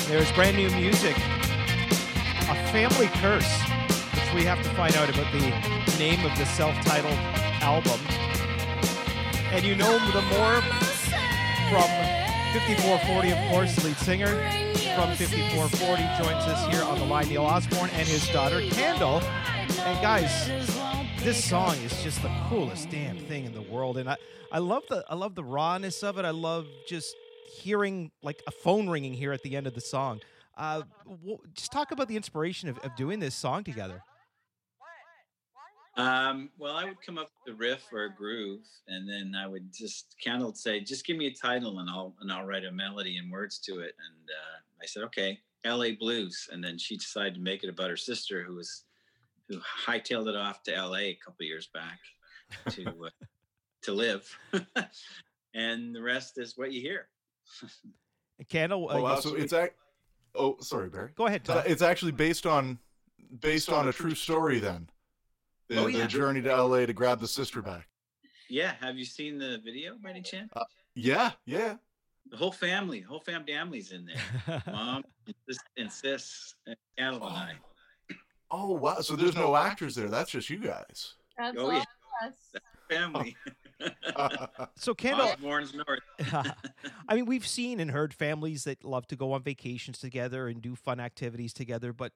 There's 0.09 0.33
brand 0.33 0.57
new 0.57 0.71
music, 0.71 1.15
a 1.19 2.55
family 2.73 3.09
curse, 3.21 3.61
which 4.15 4.35
we 4.35 4.43
have 4.45 4.57
to 4.63 4.71
find 4.71 4.97
out 4.97 5.11
about 5.11 5.31
the 5.33 5.99
name 5.99 6.25
of 6.25 6.37
the 6.39 6.47
self-titled 6.47 7.13
album. 7.61 8.01
And 9.53 9.67
you 9.67 9.75
know 9.75 9.99
the 10.13 10.23
more 10.23 10.63
from 11.69 11.89
5440, 12.55 13.33
of 13.33 13.51
course, 13.51 13.85
lead 13.85 13.97
singer 13.99 14.29
from 14.97 15.15
5440 15.15 16.03
joins 16.17 16.45
us 16.47 16.75
here 16.75 16.83
on 16.85 16.99
the 16.99 17.05
line, 17.05 17.29
Neil 17.29 17.45
Osborne 17.45 17.91
and 17.91 18.09
his 18.09 18.27
daughter, 18.31 18.61
Kandle. 18.61 19.23
And 19.23 20.01
guys, 20.01 20.49
this 21.23 21.45
song 21.45 21.77
is 21.85 22.03
just 22.03 22.23
the 22.23 22.31
coolest 22.49 22.89
damn 22.89 23.19
thing 23.19 23.45
in 23.45 23.53
the 23.53 23.61
world. 23.61 23.99
And 23.99 24.09
I, 24.09 24.17
I 24.51 24.61
love 24.61 24.85
the 24.89 25.05
I 25.07 25.15
love 25.15 25.35
the 25.35 25.45
rawness 25.45 26.03
of 26.03 26.19
it. 26.19 26.25
I 26.25 26.31
love 26.31 26.67
just 26.87 27.15
hearing 27.49 28.11
like 28.23 28.43
a 28.47 28.51
phone 28.51 28.89
ringing 28.89 29.15
here 29.15 29.33
at 29.33 29.43
the 29.43 29.57
end 29.57 29.67
of 29.67 29.75
the 29.75 29.81
song. 29.81 30.21
Uh, 30.57 30.83
w- 31.07 31.39
just 31.55 31.71
talk 31.73 31.93
about 31.93 32.09
the 32.09 32.17
inspiration 32.17 32.69
of, 32.69 32.79
of 32.79 32.95
doing 32.97 33.21
this 33.21 33.35
song 33.35 33.63
together. 33.65 34.03
Um, 35.99 36.51
well, 36.59 36.77
I 36.77 36.85
would 36.85 37.03
come 37.05 37.19
up 37.19 37.31
with 37.45 37.55
a 37.55 37.59
riff 37.59 37.93
or 37.93 38.05
a 38.05 38.15
groove, 38.15 38.65
and 38.87 39.09
then 39.09 39.35
I 39.37 39.49
would 39.49 39.73
just 39.73 40.15
Kendall 40.23 40.49
would 40.49 40.57
say, 40.57 40.79
"Just 40.79 41.05
give 41.05 41.17
me 41.17 41.27
a 41.27 41.35
title, 41.35 41.81
and 41.81 41.91
I'll 41.91 42.15
and 42.21 42.33
I'll 42.33 42.45
write 42.47 42.65
a 42.65 42.71
melody 42.71 43.17
and 43.17 43.31
words 43.33 43.59
to 43.61 43.81
it." 43.81 43.97
And 43.99 44.29
uh, 44.31 44.59
I 44.81 44.87
said, 44.87 45.03
"Okay, 45.05 45.41
L.A. 45.65 45.93
Blues." 45.97 46.49
And 46.53 46.63
then 46.63 46.79
she 46.79 46.97
decided 46.97 47.35
to 47.35 47.41
make 47.41 47.65
it 47.65 47.69
about 47.69 47.91
her 47.91 47.97
sister, 47.97 48.45
who 48.45 48.55
was 48.55 48.85
who 49.49 49.59
hightailed 49.87 50.29
it 50.29 50.37
off 50.37 50.63
to 50.65 50.75
L.A. 50.75 51.03
a 51.03 51.19
couple 51.25 51.45
years 51.45 51.69
back 51.75 51.99
to 52.71 53.07
uh, 53.07 53.27
to 53.83 53.93
live, 53.93 54.39
and 55.55 55.93
the 55.93 56.03
rest 56.03 56.39
is 56.39 56.57
what 56.57 56.73
you 56.73 56.81
hear. 56.81 57.09
Kandle, 58.49 58.91
uh, 58.91 58.95
Oh, 58.99 59.03
wow. 59.03 59.21
So 59.21 59.35
it's 59.35 59.53
ac- 59.53 59.73
Oh, 60.35 60.57
sorry, 60.61 60.89
Barry. 60.89 61.11
go 61.15 61.27
ahead, 61.27 61.45
Tom. 61.45 61.59
Uh, 61.59 61.63
It's 61.67 61.83
actually 61.83 62.13
based 62.13 62.47
on 62.47 62.79
based 63.41 63.69
on 63.71 63.89
a 63.89 63.93
true 63.93 64.15
story 64.15 64.59
then. 64.59 64.89
The, 65.69 65.81
Oh, 65.81 65.91
the 65.91 66.07
journey 66.07 66.41
to 66.43 66.63
LA 66.63 66.87
to 66.87 66.93
grab 66.93 67.21
the 67.21 67.29
sister 67.29 67.61
back. 67.61 67.89
Yeah, 68.49 68.75
have 68.81 68.97
you 68.97 69.05
seen 69.05 69.39
the 69.39 69.59
video 69.63 69.97
by 70.03 70.11
any 70.11 70.23
chance? 70.23 70.51
Yeah, 70.95 71.33
yeah. 71.45 71.77
The 72.31 72.37
whole 72.37 72.53
family, 72.53 73.01
whole 73.01 73.21
fam 73.21 73.45
family's 73.45 73.93
in 73.93 74.07
there. 74.07 74.63
Mom 74.67 75.05
and 75.27 75.35
sis, 75.47 75.59
and 75.77 75.93
sis, 75.93 76.55
and 76.67 76.77
Kendall 76.97 77.27
and 77.29 77.37
I. 77.37 77.53
Oh 78.51 78.73
wow. 78.73 79.01
So 79.01 79.17
there's 79.17 79.35
no 79.37 79.57
actors 79.57 79.95
there. 79.95 80.09
That's 80.09 80.31
just 80.31 80.49
you 80.49 80.59
guys. 80.59 81.15
That's 81.37 81.57
Oh, 81.59 81.67
all 81.67 81.73
yeah. 81.73 81.81
of 82.23 82.29
us. 82.29 82.37
Family. 82.89 83.37
so 84.77 84.95
Kandle, 84.95 85.33
Osborne's 85.33 85.75
North. 85.75 86.01
I 87.09 87.15
mean, 87.15 87.27
we've 87.27 87.47
seen 87.47 87.81
and 87.81 87.91
heard 87.91 88.13
families 88.13 88.65
that 88.65 88.85
love 88.85 89.07
to 89.09 89.17
go 89.17 89.33
on 89.33 89.43
vacations 89.43 89.99
together 89.99 90.49
and 90.49 90.61
do 90.61 90.75
fun 90.75 91.01
activities 91.01 91.53
together, 91.53 91.93
but 91.93 92.13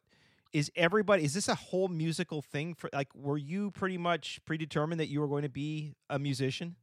is 0.52 0.70
everybody 0.76 1.24
is 1.24 1.34
this 1.34 1.48
a 1.48 1.54
whole 1.54 1.88
musical 1.88 2.42
thing 2.42 2.74
for 2.74 2.90
like 2.92 3.08
were 3.14 3.38
you 3.38 3.70
pretty 3.70 3.96
much 3.96 4.38
predetermined 4.44 5.00
that 5.00 5.08
you 5.08 5.20
were 5.20 5.28
going 5.28 5.42
to 5.42 5.48
be 5.48 5.94
a 6.10 6.18
musician? 6.18 6.76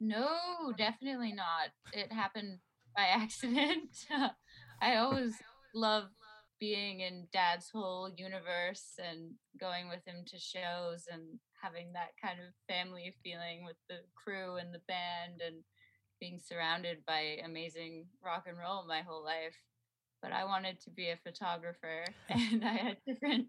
No, 0.00 0.72
definitely 0.76 1.32
not. 1.32 1.70
It 1.92 2.12
happened 2.12 2.58
by 2.96 3.04
accident. 3.04 4.06
I 4.82 4.96
always 4.96 5.34
love 5.74 6.04
being 6.58 7.00
in 7.00 7.26
dad's 7.32 7.70
whole 7.70 8.10
universe 8.16 8.98
and 8.98 9.32
going 9.58 9.88
with 9.88 10.04
him 10.06 10.24
to 10.26 10.38
shows 10.38 11.06
and 11.10 11.38
having 11.62 11.92
that 11.92 12.12
kind 12.22 12.38
of 12.40 12.54
family 12.68 13.14
feeling 13.22 13.64
with 13.64 13.76
the 13.88 13.98
crew 14.14 14.56
and 14.56 14.72
the 14.74 14.82
band 14.88 15.40
and 15.44 15.56
being 16.20 16.38
surrounded 16.38 16.98
by 17.06 17.38
amazing 17.44 18.06
rock 18.24 18.44
and 18.46 18.58
roll 18.58 18.86
my 18.86 19.02
whole 19.02 19.24
life. 19.24 19.56
But 20.22 20.32
I 20.32 20.44
wanted 20.44 20.80
to 20.82 20.90
be 20.90 21.08
a 21.08 21.16
photographer 21.16 22.04
and 22.28 22.64
I 22.64 22.72
had 22.72 22.96
different 23.06 23.48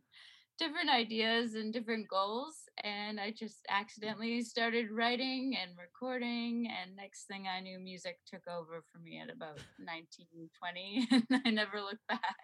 different 0.60 0.90
ideas 0.92 1.56
and 1.56 1.74
different 1.74 2.08
goals 2.08 2.70
and 2.84 3.20
i 3.20 3.32
just 3.32 3.66
accidentally 3.70 4.44
started 4.44 4.92
writing 4.92 5.58
and 5.60 5.72
recording 5.76 6.70
and 6.70 6.96
next 6.96 7.26
thing 7.26 7.46
i 7.48 7.60
knew 7.60 7.80
music 7.80 8.20
took 8.28 8.44
over 8.48 8.84
for 8.92 9.00
me 9.00 9.20
at 9.20 9.34
about 9.34 9.60
19 9.80 10.28
20 10.60 11.08
and 11.12 11.42
i 11.46 11.50
never 11.50 11.82
looked 11.82 12.06
back 12.08 12.36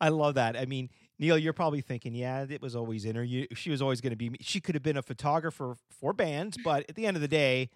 I 0.00 0.08
love 0.08 0.34
that. 0.34 0.56
I 0.56 0.64
mean, 0.64 0.88
Neil, 1.20 1.36
you're 1.36 1.52
probably 1.52 1.82
thinking, 1.82 2.14
yeah, 2.14 2.46
it 2.48 2.62
was 2.62 2.74
always 2.74 3.04
in 3.04 3.14
her. 3.14 3.22
You, 3.22 3.46
she 3.54 3.70
was 3.70 3.82
always 3.82 4.00
going 4.00 4.10
to 4.10 4.16
be. 4.16 4.32
She 4.40 4.58
could 4.58 4.74
have 4.74 4.82
been 4.82 4.96
a 4.96 5.02
photographer 5.02 5.76
for 6.00 6.14
bands, 6.14 6.56
but 6.64 6.86
at 6.88 6.96
the 6.96 7.04
end 7.04 7.14
of 7.14 7.20
the 7.20 7.28
day, 7.28 7.68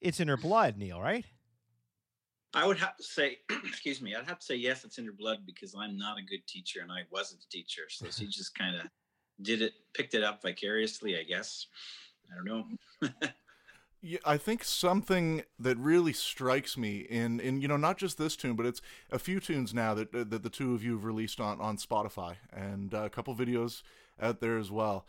it's 0.00 0.18
in 0.18 0.28
her 0.28 0.38
blood, 0.38 0.78
Neil. 0.78 0.98
Right? 0.98 1.26
I 2.54 2.66
would 2.66 2.78
have 2.78 2.96
to 2.96 3.02
say, 3.02 3.36
excuse 3.66 4.00
me, 4.00 4.14
I'd 4.14 4.24
have 4.24 4.38
to 4.38 4.44
say 4.44 4.54
yes, 4.54 4.82
it's 4.82 4.96
in 4.96 5.04
her 5.04 5.12
blood 5.12 5.40
because 5.44 5.74
I'm 5.78 5.98
not 5.98 6.18
a 6.18 6.22
good 6.22 6.46
teacher 6.48 6.80
and 6.80 6.90
I 6.90 7.02
wasn't 7.10 7.44
a 7.44 7.48
teacher. 7.50 7.82
So 7.90 8.06
she 8.10 8.26
just 8.30 8.54
kind 8.54 8.76
of 8.76 8.86
did 9.42 9.60
it, 9.60 9.74
picked 9.92 10.14
it 10.14 10.24
up 10.24 10.40
vicariously, 10.40 11.18
I 11.18 11.22
guess. 11.22 11.66
I 12.32 12.34
don't 12.34 12.46
know. 12.46 13.10
I 14.24 14.36
think 14.36 14.64
something 14.64 15.42
that 15.58 15.76
really 15.78 16.12
strikes 16.12 16.76
me 16.76 16.98
in, 16.98 17.40
in 17.40 17.60
you 17.60 17.68
know 17.68 17.76
not 17.76 17.98
just 17.98 18.18
this 18.18 18.36
tune, 18.36 18.54
but 18.54 18.66
it's 18.66 18.80
a 19.10 19.18
few 19.18 19.40
tunes 19.40 19.74
now 19.74 19.94
that 19.94 20.12
that 20.12 20.42
the 20.42 20.50
two 20.50 20.74
of 20.74 20.84
you 20.84 20.92
have 20.92 21.04
released 21.04 21.40
on 21.40 21.60
on 21.60 21.76
Spotify 21.76 22.36
and 22.52 22.94
uh, 22.94 23.04
a 23.04 23.10
couple 23.10 23.34
videos 23.34 23.82
out 24.20 24.40
there 24.40 24.58
as 24.58 24.70
well, 24.70 25.06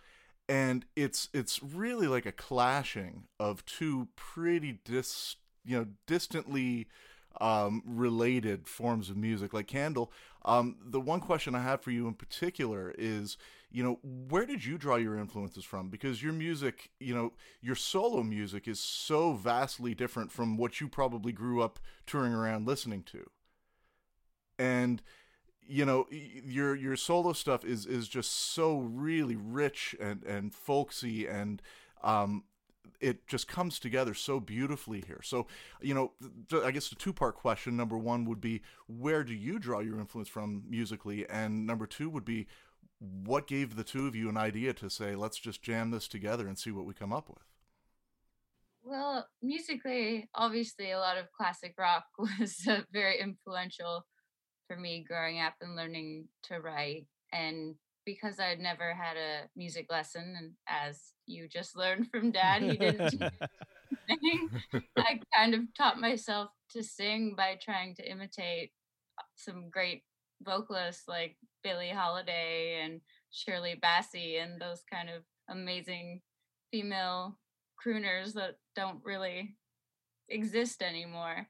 and 0.48 0.86
it's 0.96 1.30
it's 1.34 1.62
really 1.62 2.08
like 2.08 2.26
a 2.26 2.32
clashing 2.32 3.24
of 3.40 3.66
two 3.66 4.08
pretty 4.16 4.80
dis 4.86 5.36
you 5.66 5.78
know 5.78 5.88
distantly 6.06 6.88
um, 7.40 7.84
related 7.86 8.68
forms 8.68 9.10
of 9.10 9.18
music 9.18 9.54
like 9.54 9.68
Kandle. 9.68 10.10
Um, 10.46 10.78
the 10.84 11.00
one 11.00 11.20
question 11.20 11.56
I 11.56 11.64
have 11.64 11.82
for 11.82 11.92
you 11.92 12.08
in 12.08 12.14
particular 12.14 12.94
is, 12.98 13.38
you 13.70 13.84
know, 13.84 14.00
where 14.04 14.46
did 14.46 14.66
you 14.66 14.78
draw 14.78 14.96
your 14.96 15.18
influences 15.18 15.66
from? 15.66 15.90
Because 15.90 16.24
your 16.24 16.34
music, 16.34 16.90
you 17.00 17.14
know, 17.14 17.34
your 17.62 17.76
solo 17.76 18.24
music 18.24 18.68
is 18.68 18.80
so 18.80 19.34
vastly 19.34 19.94
different 19.94 20.32
from 20.32 20.58
what 20.58 20.80
you 20.80 20.88
probably 20.88 21.32
grew 21.32 21.62
up 21.62 21.80
touring 22.06 22.34
around 22.34 22.66
listening 22.66 23.04
to. 23.04 23.30
And 24.58 25.02
you 25.68 25.86
know, 25.86 26.08
your 26.10 26.76
your 26.76 26.96
solo 26.96 27.34
stuff 27.34 27.66
is 27.66 27.86
is 27.86 28.08
just 28.08 28.32
so 28.32 28.80
really 28.80 29.36
rich 29.36 29.96
and 30.00 30.24
and 30.24 30.54
folksy 30.54 31.28
and 31.28 31.62
um 32.04 32.46
it 33.00 33.28
just 33.28 33.48
comes 33.48 33.80
together 33.80 34.14
so 34.14 34.40
beautifully 34.40 35.04
here. 35.06 35.22
So, 35.24 35.48
you 35.82 35.94
know, 35.94 36.14
I 36.64 36.72
guess 36.72 36.90
the 36.90 36.96
two 36.96 37.14
part 37.14 37.36
question 37.36 37.78
number 37.78 37.98
one 37.98 38.26
would 38.26 38.42
be 38.42 38.62
where 38.88 39.24
do 39.24 39.34
you 39.34 39.60
draw 39.60 39.80
your 39.80 40.00
influence 40.00 40.30
from 40.30 40.64
musically? 40.70 41.28
And 41.30 41.66
number 41.66 41.86
two 41.86 42.10
would 42.10 42.26
be 42.26 42.48
what 43.00 43.48
gave 43.48 43.76
the 43.76 43.84
two 43.84 44.08
of 44.08 44.16
you 44.16 44.30
an 44.30 44.38
idea 44.38 44.74
to 44.74 44.90
say, 44.90 45.16
let's 45.16 45.38
just 45.38 45.62
jam 45.62 45.92
this 45.92 46.08
together 46.08 46.48
and 46.48 46.58
see 46.58 46.72
what 46.72 46.86
we 46.86 46.94
come 46.94 47.14
up 47.14 47.30
with? 47.30 47.44
well 48.84 49.28
musically 49.42 50.30
obviously 50.34 50.92
a 50.92 50.98
lot 50.98 51.18
of 51.18 51.26
classic 51.34 51.74
rock 51.78 52.06
was 52.40 52.66
very 52.94 53.20
influential 53.20 54.06
for 54.66 54.78
me 54.78 55.04
growing 55.06 55.42
up 55.42 55.56
and 55.60 55.76
learning 55.76 56.26
to 56.42 56.62
write 56.62 57.06
and 57.34 57.76
because 58.08 58.40
I'd 58.40 58.62
never 58.62 58.94
had 58.94 59.18
a 59.18 59.50
music 59.58 59.88
lesson, 59.92 60.34
and 60.38 60.52
as 60.68 61.12
you 61.28 61.48
just 61.48 61.76
learned 61.76 62.10
from 62.10 62.32
dad, 62.32 62.64
he 62.64 62.78
didn't 62.78 63.10
teach 63.10 63.20
me 63.22 63.30
anything. 64.10 64.50
I 64.98 65.20
kind 65.36 65.54
of 65.54 65.62
taught 65.78 66.00
myself 66.00 66.50
to 66.72 66.84
sing 66.84 67.36
by 67.38 67.58
trying 67.62 67.96
to 67.96 68.10
imitate 68.10 68.72
uh, 69.20 69.24
some 69.36 69.70
great 69.70 70.04
vocalists 70.44 71.08
like 71.08 71.38
Billie 71.64 71.90
Holiday 71.90 72.82
and 72.84 73.02
Shirley 73.32 73.80
Bassey 73.82 74.42
and 74.42 74.60
those 74.60 74.84
kind 74.92 75.10
of 75.10 75.24
amazing 75.50 76.22
female 76.72 77.38
crooners 77.84 78.34
that 78.34 78.56
don't 78.76 79.00
really 79.04 79.56
exist 80.30 80.82
anymore. 80.82 81.48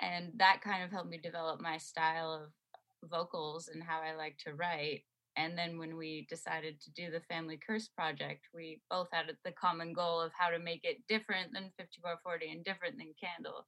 And 0.00 0.32
that 0.36 0.60
kind 0.62 0.82
of 0.82 0.90
helped 0.90 1.10
me 1.10 1.18
develop 1.18 1.60
my 1.60 1.76
style 1.78 2.32
of 2.32 3.10
vocals 3.10 3.68
and 3.68 3.82
how 3.82 4.00
I 4.00 4.14
like 4.14 4.38
to 4.46 4.54
write. 4.54 5.02
And 5.36 5.56
then 5.56 5.78
when 5.78 5.96
we 5.96 6.26
decided 6.28 6.80
to 6.80 6.90
do 6.92 7.10
the 7.10 7.20
Family 7.20 7.58
Curse 7.64 7.88
project, 7.88 8.46
we 8.54 8.80
both 8.90 9.08
had 9.12 9.26
the 9.44 9.52
common 9.52 9.92
goal 9.92 10.20
of 10.20 10.32
how 10.36 10.50
to 10.50 10.58
make 10.58 10.80
it 10.84 10.98
different 11.08 11.52
than 11.52 11.72
5440 11.78 12.50
and 12.50 12.64
different 12.64 12.96
than 12.98 13.14
Kandle. 13.22 13.62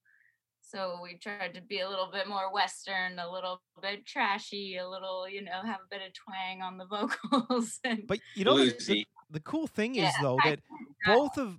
So 0.60 0.98
we 1.02 1.18
tried 1.18 1.54
to 1.54 1.60
be 1.60 1.80
a 1.80 1.88
little 1.88 2.08
bit 2.12 2.28
more 2.28 2.52
Western, 2.52 3.18
a 3.18 3.30
little 3.30 3.60
bit 3.80 4.06
trashy, 4.06 4.76
a 4.76 4.88
little, 4.88 5.28
you 5.28 5.42
know, 5.42 5.60
have 5.64 5.80
a 5.80 5.90
bit 5.90 6.00
of 6.06 6.12
twang 6.14 6.62
on 6.62 6.78
the 6.78 6.86
vocals. 7.30 7.78
And 7.84 8.06
But 8.06 8.20
you 8.34 8.44
know, 8.44 8.56
the, 8.56 9.06
the, 9.30 9.40
cool 9.40 9.66
thing 9.66 9.96
is 9.96 10.02
Yeah, 10.02 10.12
though 10.22 10.38
that 10.44 10.60
both 11.04 11.36
of 11.36 11.58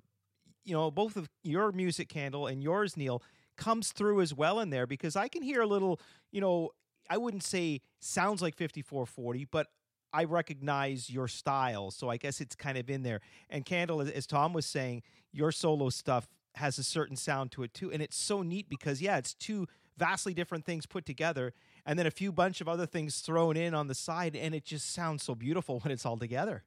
you 0.65 0.73
know 0.73 0.91
both 0.91 1.17
of 1.17 1.29
your 1.43 1.71
music 1.71 2.09
Kandle 2.09 2.51
and 2.51 2.63
yours 2.63 2.95
neil 2.97 3.21
comes 3.57 3.91
through 3.91 4.21
as 4.21 4.33
well 4.33 4.59
in 4.59 4.69
there 4.69 4.87
because 4.87 5.15
i 5.15 5.27
can 5.27 5.41
hear 5.41 5.61
a 5.61 5.67
little 5.67 5.99
you 6.31 6.41
know 6.41 6.69
i 7.09 7.17
wouldn't 7.17 7.43
say 7.43 7.81
sounds 7.99 8.41
like 8.41 8.55
5440 8.55 9.45
but 9.51 9.67
i 10.13 10.23
recognize 10.23 11.09
your 11.09 11.27
style 11.27 11.91
so 11.91 12.09
i 12.09 12.17
guess 12.17 12.39
it's 12.41 12.55
kind 12.55 12.77
of 12.77 12.89
in 12.89 13.03
there. 13.03 13.21
And 13.49 13.65
Kandle 13.65 14.01
as, 14.01 14.27
tom 14.27 14.53
was 14.53 14.65
saying 14.65 15.03
your 15.31 15.51
solo 15.51 15.89
stuff 15.89 16.27
has 16.55 16.77
a 16.77 16.83
certain 16.83 17.15
sound 17.15 17.51
to 17.51 17.63
it 17.63 17.73
too 17.73 17.91
and 17.91 18.01
it's 18.01 18.17
so 18.17 18.41
neat 18.41 18.69
because 18.69 19.01
yeah 19.01 19.17
it's 19.17 19.33
two 19.33 19.67
vastly 19.97 20.33
different 20.33 20.65
things 20.65 20.85
put 20.85 21.05
together 21.05 21.53
and 21.85 21.99
then 21.99 22.07
a 22.07 22.11
few 22.11 22.31
bunch 22.31 22.61
of 22.61 22.67
other 22.67 22.85
things 22.85 23.19
thrown 23.19 23.57
in 23.57 23.73
on 23.73 23.87
the 23.87 23.95
side 23.95 24.35
and 24.35 24.55
it 24.55 24.63
just 24.63 24.93
sounds 24.93 25.23
so 25.23 25.35
beautiful 25.35 25.79
when 25.83 25.91
it's 25.91 26.05
all 26.05 26.17
together. 26.17 26.63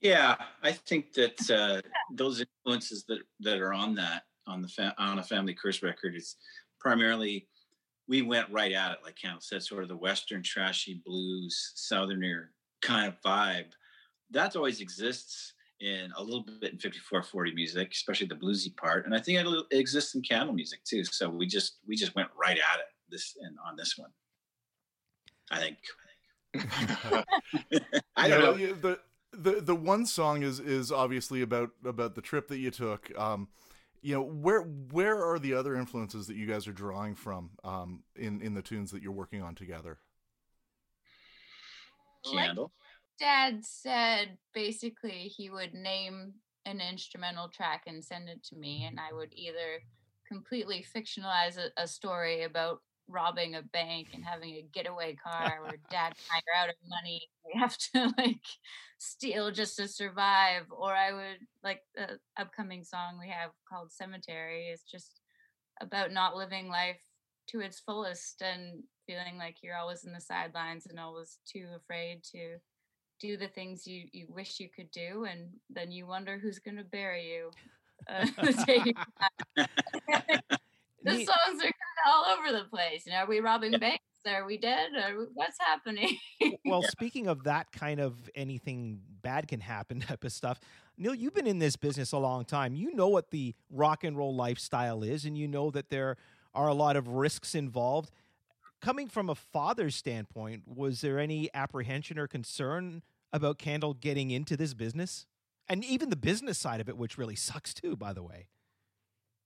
Yeah, 0.00 0.36
I 0.62 0.72
think 0.72 1.14
that 1.14 1.50
uh, 1.50 1.80
those 2.12 2.42
influences 2.42 3.04
that 3.08 3.20
that 3.40 3.60
are 3.60 3.72
on 3.72 3.94
that 3.96 4.24
on 4.46 4.62
the 4.62 4.68
fa- 4.68 4.94
on 4.98 5.18
a 5.18 5.22
family 5.22 5.54
curse 5.54 5.82
record 5.82 6.14
is 6.14 6.36
primarily 6.78 7.48
we 8.08 8.22
went 8.22 8.50
right 8.50 8.72
at 8.72 8.92
it, 8.92 8.98
like 9.02 9.16
Cam 9.16 9.38
said, 9.40 9.62
sort 9.62 9.82
of 9.82 9.88
the 9.88 9.96
Western 9.96 10.42
trashy 10.42 11.00
blues, 11.04 11.72
Southerner 11.74 12.52
kind 12.82 13.08
of 13.08 13.20
vibe. 13.22 13.72
That 14.30 14.56
always 14.56 14.80
exists, 14.80 15.54
in 15.80 16.10
a 16.16 16.22
little 16.22 16.44
bit 16.60 16.72
in 16.72 16.78
5440 16.78 17.54
music, 17.54 17.92
especially 17.92 18.26
the 18.26 18.34
bluesy 18.34 18.74
part. 18.76 19.04
And 19.04 19.14
I 19.14 19.20
think 19.20 19.38
it 19.38 19.78
exists 19.78 20.14
in 20.14 20.22
Kandle 20.22 20.54
music 20.54 20.80
too. 20.84 21.04
So 21.04 21.28
we 21.28 21.46
just 21.46 21.78
we 21.86 21.96
just 21.96 22.14
went 22.14 22.28
right 22.40 22.56
at 22.56 22.78
it 22.78 22.86
this 23.10 23.36
and 23.40 23.56
on 23.66 23.76
this 23.76 23.98
one. 23.98 24.10
I 25.50 25.58
think. 25.58 25.76
I 28.16 28.28
don't 28.28 28.58
You 28.58 28.68
know. 28.68 28.74
The, 28.74 28.98
the 29.32 29.60
the 29.60 29.74
one 29.74 30.06
song 30.06 30.42
is 30.42 30.60
is 30.60 30.92
obviously 30.92 31.42
about 31.42 31.70
about 31.84 32.14
the 32.14 32.22
trip 32.22 32.48
that 32.48 32.58
you 32.58 32.70
took. 32.70 33.16
Um, 33.18 33.48
you 34.04 34.14
know 34.14 34.22
where 34.22 34.60
where 34.60 35.24
are 35.24 35.38
the 35.38 35.54
other 35.54 35.74
influences 35.74 36.26
that 36.26 36.36
you 36.36 36.46
guys 36.46 36.68
are 36.68 36.72
drawing 36.72 37.14
from 37.14 37.50
um, 37.64 38.02
in 38.14 38.42
in 38.42 38.52
the 38.52 38.60
tunes 38.60 38.90
that 38.90 39.02
you're 39.02 39.12
working 39.12 39.42
on 39.42 39.54
together? 39.54 39.98
Like 42.30 42.56
Dad 43.18 43.64
said 43.64 44.36
basically 44.52 45.32
he 45.34 45.48
would 45.48 45.72
name 45.72 46.34
an 46.66 46.82
instrumental 46.82 47.48
track 47.48 47.84
and 47.86 48.04
send 48.04 48.28
it 48.28 48.44
to 48.44 48.56
me, 48.56 48.84
and 48.84 49.00
I 49.00 49.14
would 49.14 49.32
either 49.32 49.80
completely 50.28 50.84
fictionalize 50.94 51.56
a, 51.56 51.70
a 51.82 51.88
story 51.88 52.42
about 52.42 52.82
robbing 53.08 53.54
a 53.54 53.62
bank 53.62 54.08
and 54.14 54.24
having 54.24 54.54
a 54.54 54.66
getaway 54.72 55.14
car 55.14 55.58
where 55.62 55.76
dad 55.90 56.14
and 56.14 56.16
I 56.32 56.38
are 56.38 56.62
out 56.62 56.68
of 56.68 56.76
money. 56.88 57.22
We 57.54 57.60
have 57.60 57.76
to 57.92 58.10
like 58.16 58.40
steal 58.98 59.50
just 59.50 59.76
to 59.76 59.86
survive. 59.86 60.64
Or 60.70 60.94
I 60.94 61.12
would 61.12 61.46
like 61.62 61.82
the 61.94 62.18
upcoming 62.38 62.84
song 62.84 63.18
we 63.20 63.28
have 63.28 63.50
called 63.68 63.92
Cemetery 63.92 64.68
is 64.68 64.82
just 64.82 65.20
about 65.80 66.10
not 66.10 66.36
living 66.36 66.68
life 66.68 67.00
to 67.48 67.60
its 67.60 67.80
fullest 67.80 68.40
and 68.42 68.82
feeling 69.06 69.36
like 69.38 69.56
you're 69.62 69.76
always 69.76 70.04
in 70.04 70.12
the 70.12 70.20
sidelines 70.20 70.86
and 70.86 70.98
always 70.98 71.38
too 71.46 71.66
afraid 71.76 72.22
to 72.32 72.56
do 73.20 73.36
the 73.36 73.48
things 73.48 73.86
you, 73.86 74.04
you 74.12 74.26
wish 74.28 74.58
you 74.58 74.68
could 74.74 74.90
do 74.90 75.26
and 75.30 75.50
then 75.70 75.92
you 75.92 76.06
wonder 76.06 76.38
who's 76.38 76.58
going 76.58 76.76
to 76.76 76.84
bury 76.84 77.30
you 77.30 77.50
uh, 78.08 78.26
the 81.04 81.10
day 81.10 81.18
you 81.18 81.18
die. 81.18 81.18
the 81.18 81.18
Neat. 81.18 81.28
songs 81.28 81.60
are 81.60 81.62
kind 81.62 81.72
of 81.72 82.12
all 82.12 82.24
over 82.26 82.52
the 82.58 82.68
place 82.70 83.04
you 83.06 83.12
know 83.12 83.18
are 83.18 83.26
we 83.26 83.40
robbing 83.40 83.72
banks 83.78 84.04
are 84.26 84.46
we 84.46 84.58
dead 84.58 84.90
are 84.96 85.26
what's 85.34 85.58
happening 85.60 86.18
well, 86.64 86.82
speaking 86.82 87.26
of 87.26 87.44
that 87.44 87.70
kind 87.72 88.00
of 88.00 88.30
anything 88.34 89.00
bad 89.22 89.48
can 89.48 89.60
happen 89.60 90.00
type 90.08 90.24
of 90.24 90.32
stuff, 90.32 90.60
Neil, 90.96 91.14
you've 91.14 91.34
been 91.34 91.46
in 91.46 91.58
this 91.58 91.76
business 91.76 92.12
a 92.12 92.18
long 92.18 92.44
time. 92.44 92.74
You 92.76 92.94
know 92.94 93.08
what 93.08 93.30
the 93.30 93.54
rock 93.70 94.04
and 94.04 94.16
roll 94.16 94.34
lifestyle 94.34 95.02
is, 95.02 95.24
and 95.24 95.36
you 95.36 95.48
know 95.48 95.70
that 95.70 95.90
there 95.90 96.16
are 96.54 96.68
a 96.68 96.74
lot 96.74 96.96
of 96.96 97.08
risks 97.08 97.54
involved. 97.54 98.10
Coming 98.80 99.08
from 99.08 99.30
a 99.30 99.34
father's 99.34 99.96
standpoint, 99.96 100.62
was 100.66 101.00
there 101.00 101.18
any 101.18 101.48
apprehension 101.54 102.18
or 102.18 102.28
concern 102.28 103.02
about 103.32 103.58
Kandle 103.58 103.98
getting 103.98 104.30
into 104.30 104.56
this 104.56 104.74
business? 104.74 105.26
And 105.68 105.84
even 105.84 106.10
the 106.10 106.16
business 106.16 106.58
side 106.58 106.80
of 106.80 106.88
it, 106.88 106.96
which 106.96 107.16
really 107.16 107.36
sucks 107.36 107.72
too, 107.72 107.96
by 107.96 108.12
the 108.12 108.22
way. 108.22 108.48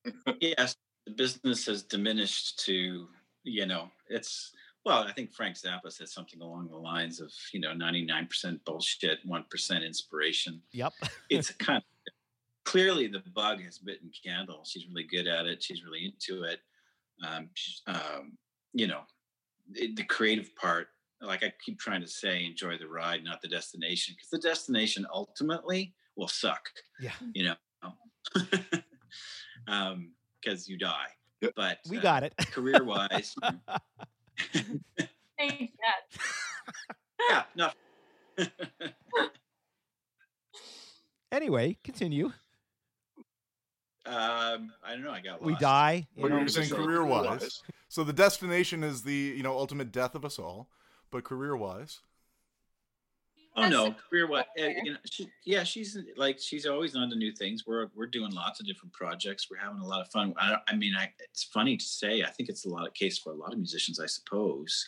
yes, 0.40 0.76
the 1.08 1.14
business 1.14 1.66
has 1.66 1.82
diminished 1.82 2.64
to, 2.66 3.08
you 3.44 3.66
know, 3.66 3.90
it's 4.08 4.52
well, 4.84 5.02
I 5.02 5.12
think 5.12 5.32
Frank 5.32 5.56
Zappa 5.56 5.90
said 5.90 6.08
something 6.08 6.40
along 6.40 6.68
the 6.68 6.76
lines 6.76 7.20
of, 7.20 7.30
you 7.52 7.60
know, 7.60 7.72
99% 7.72 8.64
bullshit, 8.64 9.18
1% 9.26 9.86
inspiration. 9.86 10.62
Yep. 10.72 10.92
It's 11.30 11.50
kind 11.50 11.78
of 11.78 12.12
clearly 12.64 13.06
the 13.06 13.22
bug 13.34 13.60
has 13.62 13.78
bitten 13.78 14.10
Kandle. 14.24 14.64
She's 14.64 14.86
really 14.86 15.06
good 15.06 15.26
at 15.26 15.46
it. 15.46 15.62
She's 15.62 15.84
really 15.84 16.06
into 16.06 16.44
it. 16.44 16.60
Um, 17.26 17.50
um, 17.86 18.38
you 18.72 18.86
know, 18.86 19.00
it, 19.74 19.96
the 19.96 20.04
creative 20.04 20.54
part, 20.56 20.88
like 21.20 21.42
I 21.42 21.52
keep 21.64 21.78
trying 21.78 22.00
to 22.00 22.08
say, 22.08 22.46
enjoy 22.46 22.78
the 22.78 22.88
ride, 22.88 23.24
not 23.24 23.42
the 23.42 23.48
destination, 23.48 24.14
because 24.16 24.30
the 24.30 24.48
destination 24.48 25.04
ultimately 25.12 25.92
will 26.16 26.28
suck 26.28 26.70
Yeah. 27.00 27.12
you 27.34 27.44
know, 27.44 27.56
um, 29.68 30.12
because 30.42 30.68
you 30.68 30.78
die. 30.78 31.08
But 31.56 31.78
We 31.88 31.98
uh, 31.98 32.02
got 32.02 32.22
it. 32.24 32.34
career 32.50 32.82
wise, 32.84 33.34
Thanks, 35.38 35.72
yeah, 37.30 37.42
no. 37.54 37.70
anyway, 41.30 41.76
continue. 41.84 42.32
um, 44.06 44.72
I 44.84 44.92
don't 44.92 45.02
know. 45.02 45.10
I 45.10 45.20
got 45.20 45.42
We 45.42 45.54
die. 45.56 46.08
You 46.16 46.22
Well, 46.24 46.38
you're 46.38 46.48
saying 46.48 46.70
career-wise. 46.70 47.62
So 47.88 48.04
the 48.04 48.12
destination 48.12 48.82
is 48.82 49.02
the 49.02 49.14
you 49.36 49.42
know 49.42 49.56
ultimate 49.56 49.92
death 49.92 50.14
of 50.14 50.24
us 50.24 50.38
all, 50.38 50.68
but 51.10 51.24
career 51.24 51.56
wise, 51.56 52.00
Oh 53.58 53.62
That's 53.62 53.72
no, 53.72 53.96
career 54.08 54.28
what? 54.28 54.46
You 54.56 54.92
know, 54.92 54.98
she, 55.10 55.28
yeah, 55.44 55.64
she's 55.64 55.98
like 56.16 56.38
she's 56.38 56.64
always 56.64 56.94
on 56.94 57.10
to 57.10 57.16
new 57.16 57.32
things. 57.32 57.64
We're 57.66 57.88
we're 57.96 58.06
doing 58.06 58.30
lots 58.30 58.60
of 58.60 58.66
different 58.66 58.92
projects. 58.92 59.48
We're 59.50 59.58
having 59.58 59.80
a 59.80 59.86
lot 59.86 60.00
of 60.00 60.08
fun. 60.12 60.32
I, 60.38 60.58
I 60.68 60.76
mean, 60.76 60.94
I, 60.96 61.10
it's 61.18 61.42
funny 61.42 61.76
to 61.76 61.84
say. 61.84 62.22
I 62.22 62.30
think 62.30 62.48
it's 62.48 62.66
a 62.66 62.68
lot 62.68 62.86
of 62.86 62.94
case 62.94 63.18
for 63.18 63.32
a 63.32 63.36
lot 63.36 63.52
of 63.52 63.58
musicians, 63.58 63.98
I 63.98 64.06
suppose. 64.06 64.86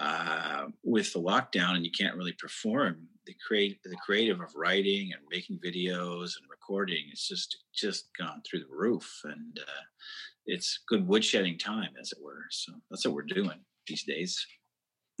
Uh, 0.00 0.66
with 0.82 1.12
the 1.12 1.20
lockdown 1.20 1.76
and 1.76 1.84
you 1.84 1.92
can't 1.92 2.16
really 2.16 2.32
perform, 2.32 3.06
the 3.24 3.36
create 3.46 3.80
the 3.84 3.94
creative 4.04 4.40
of 4.40 4.52
writing 4.56 5.12
and 5.12 5.22
making 5.30 5.60
videos 5.64 6.32
and 6.36 6.50
recording 6.50 7.04
is 7.12 7.24
just 7.28 7.58
just 7.72 8.08
gone 8.18 8.42
through 8.44 8.60
the 8.60 8.74
roof, 8.74 9.20
and 9.22 9.60
uh, 9.60 9.82
it's 10.46 10.80
good 10.88 11.06
woodshedding 11.06 11.56
time, 11.56 11.90
as 12.00 12.10
it 12.10 12.18
were. 12.20 12.46
So 12.50 12.72
that's 12.90 13.06
what 13.06 13.14
we're 13.14 13.22
doing 13.22 13.60
these 13.86 14.02
days. 14.02 14.44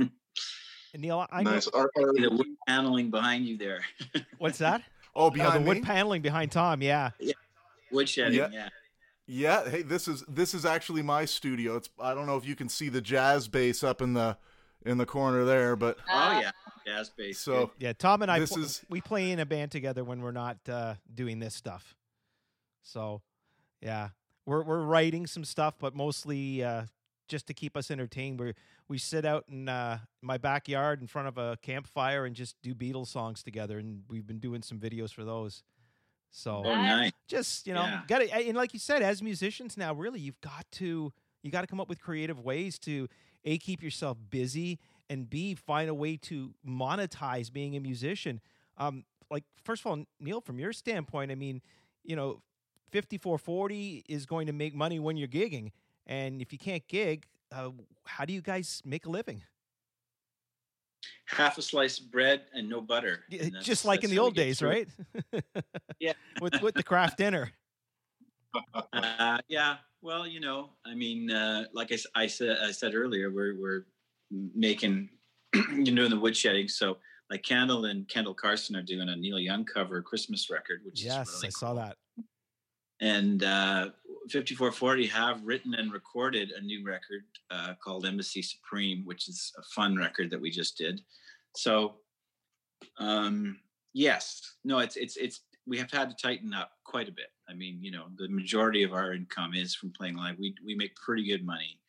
Neil, 0.96 1.26
I 1.30 1.42
nice. 1.42 1.66
Are, 1.68 1.90
are, 1.96 2.12
The 2.12 2.28
wood 2.30 2.46
paneling 2.66 3.10
behind 3.10 3.46
you 3.46 3.56
there. 3.56 3.80
What's 4.38 4.58
that? 4.58 4.82
oh 5.14 5.28
Uh, 5.28 5.58
the 5.58 5.60
wood 5.60 5.78
me, 5.78 5.82
paneling 5.82 6.22
behind 6.22 6.52
Tom. 6.52 6.82
Yeah. 6.82 7.10
Yeah. 7.18 7.32
Woodshedding, 7.92 8.34
Yeah. 8.34 8.48
yeah. 8.52 8.68
yeah. 9.26 9.68
Hey, 9.70 9.82
this 9.82 10.08
is 10.08 10.24
this 10.28 10.54
is 10.54 10.64
actually 10.64 11.02
my 11.02 11.24
studio. 11.24 11.76
It's 11.76 11.88
I 12.00 12.14
don't 12.14 12.26
know 12.26 12.36
if 12.36 12.46
you 12.46 12.54
can 12.56 12.68
see 12.68 12.88
the 12.88 13.00
jazz 13.00 13.48
bass 13.48 13.82
up 13.82 14.00
in 14.02 14.14
the 14.14 14.36
in 14.84 14.98
the 14.98 15.06
corner 15.06 15.44
there, 15.44 15.76
but 15.76 15.98
Oh 16.10 16.40
yeah, 16.40 16.50
jazz 16.86 17.10
bass. 17.16 17.38
so 17.38 17.70
Yeah, 17.78 17.92
Tom 17.92 18.22
and 18.22 18.30
I 18.30 18.38
This 18.40 18.52
pl- 18.52 18.62
is- 18.62 18.82
we 18.88 19.00
play 19.00 19.30
in 19.30 19.38
a 19.38 19.46
band 19.46 19.70
together 19.70 20.04
when 20.04 20.20
we're 20.22 20.32
not 20.32 20.58
uh, 20.68 20.94
doing 21.14 21.38
this 21.38 21.54
stuff. 21.54 21.94
So, 22.82 23.22
yeah, 23.80 24.08
we're 24.44 24.62
we're 24.64 24.82
writing 24.82 25.26
some 25.26 25.44
stuff, 25.44 25.74
but 25.78 25.94
mostly 25.94 26.64
uh, 26.64 26.84
just 27.32 27.46
to 27.48 27.54
keep 27.54 27.76
us 27.76 27.90
entertained. 27.90 28.38
We 28.38 28.52
we 28.88 28.98
sit 28.98 29.24
out 29.24 29.44
in 29.48 29.68
uh, 29.68 29.98
my 30.20 30.38
backyard 30.38 31.00
in 31.00 31.08
front 31.08 31.26
of 31.28 31.38
a 31.38 31.56
campfire 31.62 32.24
and 32.26 32.36
just 32.36 32.54
do 32.62 32.74
Beatles 32.74 33.08
songs 33.08 33.42
together, 33.42 33.78
and 33.78 34.02
we've 34.08 34.26
been 34.26 34.38
doing 34.38 34.62
some 34.62 34.78
videos 34.78 35.12
for 35.12 35.24
those. 35.24 35.64
So 36.30 36.62
oh 36.64 36.74
nice. 36.74 37.10
just 37.26 37.66
you 37.66 37.74
know, 37.74 37.82
Yeah. 37.82 38.02
got 38.06 38.18
to 38.20 38.32
and 38.32 38.56
like 38.56 38.72
you 38.72 38.78
said, 38.78 39.02
as 39.02 39.22
musicians 39.22 39.76
now, 39.76 39.92
really, 39.94 40.20
you've 40.20 40.40
got 40.40 40.66
to 40.72 41.12
you 41.42 41.50
got 41.50 41.62
to 41.62 41.66
come 41.66 41.80
up 41.80 41.88
with 41.88 42.00
creative 42.00 42.38
ways 42.38 42.78
to 42.80 43.08
a 43.44 43.58
keep 43.58 43.82
yourself 43.82 44.16
busy 44.30 44.78
and 45.10 45.28
b 45.28 45.54
find 45.54 45.90
a 45.90 45.94
way 45.94 46.16
to 46.16 46.54
monetize 46.66 47.52
being 47.52 47.76
a 47.76 47.80
musician. 47.80 48.40
Um, 48.78 49.04
like 49.30 49.44
first 49.64 49.82
of 49.82 49.86
all, 49.86 50.04
Neil, 50.20 50.40
from 50.40 50.58
your 50.58 50.72
standpoint, 50.72 51.30
I 51.30 51.34
mean, 51.34 51.60
you 52.04 52.14
know, 52.16 52.40
fifty 52.90 53.18
four 53.18 53.38
forty 53.38 54.04
is 54.08 54.24
going 54.26 54.46
to 54.46 54.52
make 54.52 54.74
money 54.74 54.98
when 55.00 55.16
you're 55.16 55.28
gigging, 55.28 55.72
and 56.06 56.40
if 56.42 56.52
you 56.52 56.58
can't 56.58 56.86
gig, 56.88 57.26
uh, 57.50 57.70
how 58.06 58.24
do 58.24 58.32
you 58.32 58.40
guys 58.40 58.82
make 58.84 59.06
a 59.06 59.10
living? 59.10 59.42
Half 61.26 61.58
a 61.58 61.62
slice 61.62 61.98
of 61.98 62.10
bread 62.10 62.42
and 62.54 62.68
no 62.68 62.80
butter. 62.80 63.24
And 63.30 63.40
that's- 63.40 63.64
Just 63.64 63.84
like 63.84 64.04
in 64.04 64.10
the 64.10 64.18
old 64.18 64.34
days, 64.34 64.62
right? 64.62 64.88
Yeah. 65.98 66.12
with 66.40 66.60
with 66.62 66.74
the 66.74 66.82
craft 66.82 67.18
dinner. 67.18 67.52
Uh, 68.92 69.38
yeah. 69.48 69.76
Well, 70.02 70.26
you 70.26 70.40
know, 70.40 70.70
I 70.84 70.94
mean, 70.94 71.30
uh, 71.30 71.64
like 71.72 71.92
I, 71.92 71.98
I 72.22 72.26
said, 72.26 72.56
I 72.62 72.70
said 72.72 72.94
earlier, 72.94 73.30
we're 73.30 73.58
we're 73.58 73.86
making, 74.30 75.08
you 75.54 75.92
know, 75.92 76.08
the 76.08 76.16
woodshedding. 76.16 76.70
So, 76.70 76.98
like 77.30 77.42
Kendall 77.44 77.86
and 77.86 78.06
Kendall 78.08 78.34
Carson 78.34 78.76
are 78.76 78.82
doing 78.82 79.08
a 79.08 79.16
Neil 79.16 79.38
Young 79.38 79.64
cover 79.64 80.02
Christmas 80.02 80.50
record, 80.50 80.80
which 80.84 81.02
Yes, 81.02 81.28
is 81.28 81.34
really 81.34 81.46
I 81.46 81.50
saw 81.50 81.74
that. 81.74 81.96
and 83.00 83.42
uh, 83.42 83.90
5440 84.30 85.06
have 85.08 85.42
written 85.44 85.74
and 85.74 85.92
recorded 85.92 86.52
a 86.52 86.60
new 86.60 86.84
record 86.84 87.22
uh, 87.50 87.74
called 87.82 88.06
Embassy 88.06 88.42
Supreme, 88.42 89.04
which 89.04 89.28
is 89.28 89.52
a 89.58 89.62
fun 89.74 89.96
record 89.96 90.30
that 90.30 90.40
we 90.40 90.50
just 90.50 90.76
did. 90.76 91.00
So, 91.56 91.96
um, 92.98 93.58
yes, 93.92 94.56
no, 94.64 94.78
it's 94.78 94.96
it's 94.96 95.16
it's 95.16 95.40
we 95.66 95.78
have 95.78 95.90
had 95.90 96.10
to 96.10 96.16
tighten 96.16 96.54
up 96.54 96.72
quite 96.84 97.08
a 97.08 97.12
bit. 97.12 97.28
I 97.48 97.54
mean, 97.54 97.78
you 97.80 97.90
know, 97.90 98.06
the 98.16 98.28
majority 98.28 98.82
of 98.82 98.92
our 98.92 99.12
income 99.12 99.54
is 99.54 99.74
from 99.74 99.92
playing 99.92 100.16
live. 100.16 100.36
We 100.38 100.54
we 100.64 100.74
make 100.74 100.94
pretty 100.96 101.24
good 101.26 101.44
money 101.44 101.80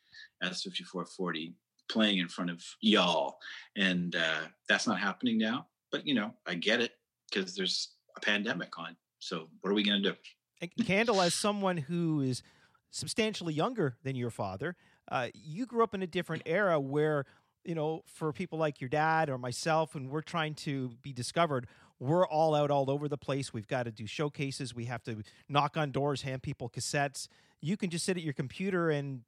as 0.41 0.63
5440 0.63 1.55
playing 1.89 2.17
in 2.19 2.27
front 2.27 2.49
of 2.49 2.63
y'all, 2.81 3.37
and 3.77 4.15
uh, 4.15 4.47
that's 4.67 4.87
not 4.87 4.99
happening 4.99 5.37
now. 5.37 5.67
But 5.91 6.07
you 6.07 6.15
know, 6.15 6.33
I 6.47 6.55
get 6.55 6.81
it 6.81 6.91
because 7.29 7.55
there's 7.55 7.95
a 8.17 8.19
pandemic 8.19 8.77
on. 8.77 8.95
So 9.19 9.47
what 9.61 9.71
are 9.71 9.75
we 9.75 9.83
going 9.83 10.01
to 10.03 10.11
do? 10.11 10.15
And 10.63 10.87
Kandle, 10.87 11.23
as 11.23 11.33
someone 11.33 11.77
who 11.77 12.21
is 12.21 12.41
substantially 12.89 13.53
younger 13.53 13.97
than 14.03 14.15
your 14.15 14.29
father, 14.29 14.75
uh, 15.11 15.27
you 15.33 15.65
grew 15.65 15.83
up 15.83 15.93
in 15.93 16.01
a 16.01 16.07
different 16.07 16.43
era 16.45 16.79
where, 16.79 17.25
you 17.65 17.75
know, 17.75 18.03
for 18.05 18.31
people 18.31 18.57
like 18.57 18.79
your 18.79 18.89
dad 18.89 19.29
or 19.29 19.37
myself, 19.37 19.93
when 19.93 20.09
we're 20.09 20.21
trying 20.21 20.53
to 20.53 20.91
be 21.01 21.11
discovered, 21.11 21.67
we're 21.99 22.25
all 22.25 22.55
out 22.55 22.71
all 22.71 22.89
over 22.89 23.07
the 23.07 23.17
place. 23.17 23.53
We've 23.53 23.67
got 23.67 23.83
to 23.83 23.91
do 23.91 24.07
showcases. 24.07 24.73
We 24.73 24.85
have 24.85 25.03
to 25.03 25.23
knock 25.49 25.75
on 25.75 25.91
doors, 25.91 26.21
hand 26.21 26.43
people 26.43 26.69
cassettes. 26.69 27.27
You 27.61 27.75
can 27.75 27.89
just 27.89 28.05
sit 28.05 28.15
at 28.15 28.23
your 28.23 28.33
computer 28.33 28.89
and 28.89 29.21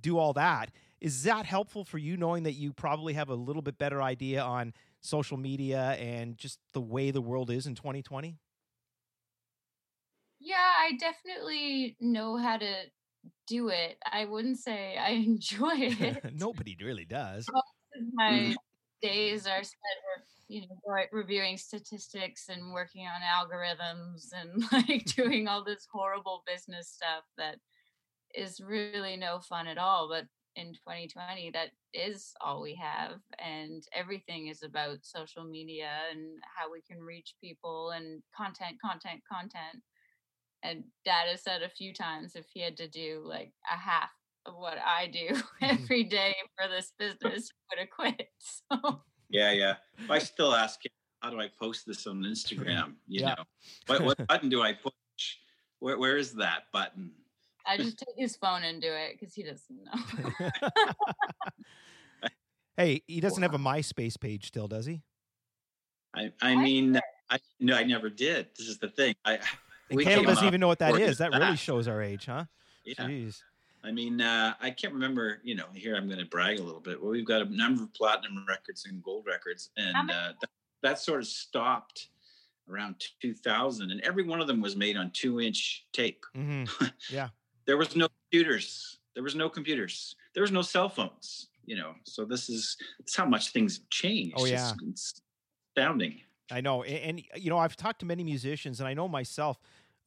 do 0.00 0.18
all 0.18 0.32
that. 0.34 0.70
Is 1.00 1.24
that 1.24 1.46
helpful 1.46 1.84
for 1.84 1.98
you 1.98 2.16
knowing 2.16 2.44
that 2.44 2.52
you 2.52 2.72
probably 2.72 3.14
have 3.14 3.28
a 3.28 3.34
little 3.34 3.62
bit 3.62 3.76
better 3.76 4.02
idea 4.02 4.42
on 4.42 4.74
social 5.00 5.36
media 5.36 5.96
and 5.98 6.36
just 6.38 6.60
the 6.74 6.80
way 6.80 7.10
the 7.10 7.20
world 7.20 7.50
is 7.50 7.66
in 7.66 7.74
2020? 7.74 8.36
Yeah, 10.40 10.56
I 10.56 10.92
definitely 10.98 11.96
know 12.00 12.38
how 12.38 12.56
to 12.56 12.74
do 13.46 13.68
it. 13.68 13.98
I 14.10 14.24
wouldn't 14.24 14.58
say 14.58 14.96
I 14.96 15.10
enjoy 15.26 15.74
it. 15.74 16.24
Nobody 16.34 16.76
really 16.82 17.04
does. 17.04 17.46
My 18.14 18.30
mm-hmm. 18.30 18.52
days 19.02 19.46
are 19.46 19.62
spent, 19.62 20.26
you 20.48 20.62
know, 20.62 21.04
reviewing 21.12 21.58
statistics 21.58 22.48
and 22.48 22.72
working 22.72 23.06
on 23.06 23.20
algorithms 23.20 24.28
and 24.32 24.64
like 24.88 25.04
doing 25.04 25.46
all 25.46 25.62
this 25.62 25.86
horrible 25.92 26.42
business 26.46 26.88
stuff 26.88 27.24
that 27.36 27.56
is 28.34 28.60
really 28.60 29.16
no 29.16 29.40
fun 29.40 29.66
at 29.66 29.76
all. 29.76 30.08
But 30.08 30.24
in 30.56 30.72
2020, 30.72 31.50
that 31.52 31.70
is 31.92 32.32
all 32.40 32.60
we 32.60 32.74
have, 32.74 33.18
and 33.38 33.82
everything 33.94 34.48
is 34.48 34.62
about 34.62 34.98
social 35.02 35.44
media 35.44 35.90
and 36.10 36.38
how 36.56 36.70
we 36.72 36.80
can 36.80 37.00
reach 37.00 37.34
people 37.40 37.90
and 37.90 38.22
content, 38.36 38.76
content, 38.82 39.20
content 39.30 39.82
and 40.62 40.84
dad 41.04 41.28
has 41.28 41.42
said 41.42 41.62
a 41.62 41.68
few 41.68 41.92
times 41.94 42.36
if 42.36 42.46
he 42.52 42.60
had 42.60 42.76
to 42.78 42.88
do 42.88 43.22
like 43.24 43.52
a 43.70 43.76
half 43.76 44.10
of 44.46 44.54
what 44.56 44.78
I 44.78 45.06
do 45.06 45.28
mm-hmm. 45.34 45.64
every 45.64 46.04
day 46.04 46.34
for 46.56 46.68
this 46.68 46.92
business, 46.98 47.50
he 47.50 47.56
would 47.70 47.78
have 47.80 47.90
quit. 47.90 48.28
So 48.40 49.00
Yeah, 49.28 49.52
yeah. 49.52 49.74
I 50.08 50.18
still 50.30 50.54
ask 50.54 50.84
him, 50.84 50.92
how 51.20 51.30
do 51.30 51.40
I 51.40 51.48
post 51.60 51.86
this 51.86 52.06
on 52.06 52.22
Instagram? 52.22 52.94
You 53.06 53.20
Yeah. 53.20 53.34
know, 53.36 53.44
what, 53.86 54.02
what 54.04 54.26
button 54.26 54.48
do 54.48 54.62
I 54.62 54.72
push? 54.72 54.92
Where, 55.78 55.98
where 55.98 56.16
is 56.16 56.34
that 56.34 56.64
button? 56.72 57.12
I 57.66 57.76
just 57.76 57.98
take 57.98 58.16
his 58.16 58.36
phone 58.36 58.62
and 58.64 58.80
do 58.80 58.88
it 58.90 59.18
because 59.18 59.34
he 59.34 59.42
doesn't 59.42 59.84
know. 59.84 60.50
hey, 62.76 63.02
he 63.06 63.20
doesn't 63.20 63.42
have 63.42 63.54
a 63.54 63.58
MySpace 63.58 64.18
page 64.18 64.46
still, 64.46 64.66
does 64.66 64.86
he? 64.86 65.02
I, 66.14 66.32
I 66.42 66.56
mean, 66.56 66.98
I 67.30 67.38
no, 67.60 67.76
I 67.76 67.84
never 67.84 68.10
did. 68.10 68.48
This 68.58 68.66
is 68.66 68.78
the 68.78 68.88
thing. 68.88 69.14
I 69.24 69.34
And 69.34 69.42
we 69.96 70.04
Caleb 70.04 70.26
doesn't 70.26 70.44
up 70.44 70.48
even 70.48 70.60
know 70.60 70.68
what 70.68 70.78
that 70.80 70.92
working 70.92 71.08
is. 71.08 71.18
That 71.18 71.32
really 71.32 71.56
shows 71.56 71.88
our 71.88 72.02
age, 72.02 72.26
huh? 72.26 72.44
Yeah. 72.84 72.94
Jeez. 73.06 73.42
I 73.82 73.92
mean, 73.92 74.20
uh, 74.20 74.54
I 74.60 74.70
can't 74.70 74.92
remember. 74.92 75.40
You 75.42 75.54
know, 75.54 75.66
here 75.74 75.96
I'm 75.96 76.06
going 76.06 76.18
to 76.18 76.26
brag 76.26 76.58
a 76.58 76.62
little 76.62 76.80
bit. 76.80 77.00
Well, 77.00 77.10
we've 77.10 77.26
got 77.26 77.42
a 77.42 77.44
number 77.56 77.82
of 77.82 77.92
platinum 77.94 78.44
records 78.46 78.84
and 78.86 79.02
gold 79.02 79.26
records, 79.26 79.70
and 79.76 80.10
uh, 80.10 80.32
that, 80.40 80.50
that 80.82 80.98
sort 80.98 81.20
of 81.20 81.26
stopped 81.26 82.08
around 82.68 83.02
2000. 83.20 83.90
And 83.90 84.00
every 84.02 84.22
one 84.22 84.40
of 84.40 84.46
them 84.46 84.60
was 84.60 84.76
made 84.76 84.96
on 84.96 85.10
two-inch 85.12 85.86
tape. 85.92 86.24
hmm 86.34 86.64
There 87.66 87.76
was 87.76 87.96
no 87.96 88.08
computers. 88.30 88.98
There 89.14 89.22
was 89.22 89.34
no 89.34 89.48
computers. 89.48 90.14
There 90.34 90.42
was 90.42 90.52
no 90.52 90.62
cell 90.62 90.88
phones. 90.88 91.48
You 91.64 91.76
know, 91.76 91.94
so 92.04 92.24
this 92.24 92.48
is 92.48 92.76
it's 92.98 93.14
how 93.16 93.26
much 93.26 93.50
things 93.52 93.78
have 93.78 93.88
changed. 93.90 94.34
Oh, 94.38 94.44
It's- 94.46 94.74
it's 94.88 95.20
astounding. 95.76 96.20
I 96.52 96.60
know, 96.60 96.82
and, 96.82 97.18
and 97.18 97.22
you 97.36 97.48
know, 97.48 97.58
I've 97.58 97.76
talked 97.76 98.00
to 98.00 98.06
many 98.06 98.24
musicians, 98.24 98.80
and 98.80 98.88
I 98.88 98.92
know 98.94 99.06
myself. 99.06 99.60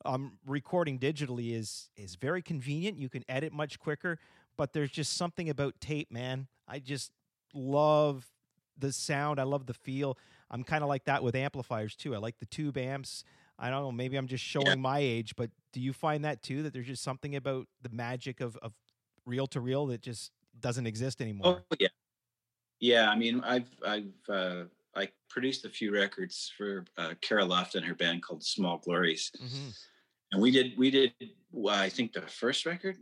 Um, 0.06 0.38
recording 0.46 1.00
digitally 1.00 1.54
is 1.54 1.90
is 1.96 2.16
very 2.16 2.42
convenient. 2.42 3.00
You 3.00 3.10
can 3.10 3.24
edit 3.30 3.54
much 3.54 3.80
quicker, 3.80 4.20
but 4.58 4.74
there's 4.74 4.92
just 4.92 5.14
something 5.14 5.50
about 5.50 5.80
tape, 5.80 6.12
man. 6.12 6.48
I 6.68 6.80
just 6.80 7.12
love 7.54 8.30
the 8.78 8.92
sound. 8.92 9.40
I 9.40 9.44
love 9.44 9.66
the 9.66 9.74
feel. 9.74 10.18
I'm 10.50 10.64
kind 10.64 10.84
of 10.84 10.90
like 10.90 11.06
that 11.06 11.24
with 11.24 11.36
amplifiers 11.36 11.96
too. 11.96 12.14
I 12.14 12.18
like 12.18 12.38
the 12.40 12.46
tube 12.46 12.78
amps. 12.78 13.24
I 13.58 13.70
don't 13.70 13.82
know. 13.82 13.92
Maybe 13.92 14.18
I'm 14.18 14.28
just 14.28 14.44
showing 14.44 14.82
my 14.82 15.00
age, 15.00 15.36
but 15.36 15.52
do 15.72 15.80
you 15.80 15.94
find 15.94 16.26
that 16.26 16.42
too? 16.42 16.64
That 16.64 16.74
there's 16.74 16.88
just 16.88 17.04
something 17.04 17.36
about 17.36 17.68
the 17.82 17.90
magic 17.90 18.42
of 18.42 18.58
of 18.58 18.74
reel 19.26 19.48
to 19.48 19.62
reel 19.62 19.86
that 19.88 20.02
just 20.02 20.32
doesn't 20.60 20.86
exist 20.88 21.22
anymore. 21.22 21.56
Oh 21.72 21.76
yeah, 21.80 21.90
yeah. 22.80 23.10
I 23.10 23.16
mean, 23.16 23.42
I've 23.42 23.70
I've 23.86 24.14
uh, 24.30 24.66
I 24.96 25.10
produced 25.30 25.66
a 25.66 25.70
few 25.70 25.92
records 25.94 26.52
for 26.58 26.86
uh, 26.98 27.16
Cara 27.22 27.46
Luft 27.46 27.76
and 27.76 27.86
her 27.86 27.96
band 27.96 28.24
called 28.24 28.44
Small 28.44 28.80
Glories, 28.80 29.32
hmm 29.40 29.74
and 30.34 30.42
we 30.42 30.52
did 30.52 30.78
we 30.78 30.92
did 30.92 31.14
well, 31.52 31.80
I 31.80 31.88
think 31.90 32.12
the 32.12 32.22
first 32.22 32.66
record 32.66 32.98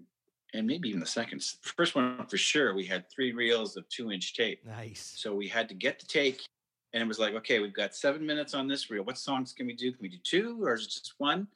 and 0.54 0.68
maybe 0.68 0.90
even 0.90 1.00
the 1.00 1.06
second. 1.06 1.42
First 1.62 1.96
one 1.96 2.26
for 2.28 2.38
sure. 2.38 2.76
We 2.76 2.86
had 2.86 3.10
three 3.10 3.32
reels 3.32 3.78
of 3.78 3.88
two 3.88 4.12
inch 4.12 4.36
tape, 4.36 4.66
Nice. 4.66 5.14
so 5.16 5.34
we 5.34 5.48
had 5.48 5.70
to 5.70 5.76
get 5.76 5.98
the 6.00 6.06
take. 6.06 6.42
And 6.94 7.02
it 7.02 7.08
was 7.08 7.20
like, 7.20 7.34
okay, 7.36 7.60
we've 7.60 7.74
got 7.74 7.96
seven 7.96 8.26
minutes 8.26 8.54
on 8.54 8.68
this 8.68 8.92
reel. 8.92 9.04
What 9.06 9.18
songs 9.18 9.54
can 9.54 9.66
we 9.66 9.72
do? 9.74 9.94
Can 9.94 10.02
we 10.02 10.10
do 10.10 10.18
two 10.24 10.62
or 10.62 10.74
is 10.74 10.82
it 10.84 10.90
just 10.90 11.14
one? 11.20 11.48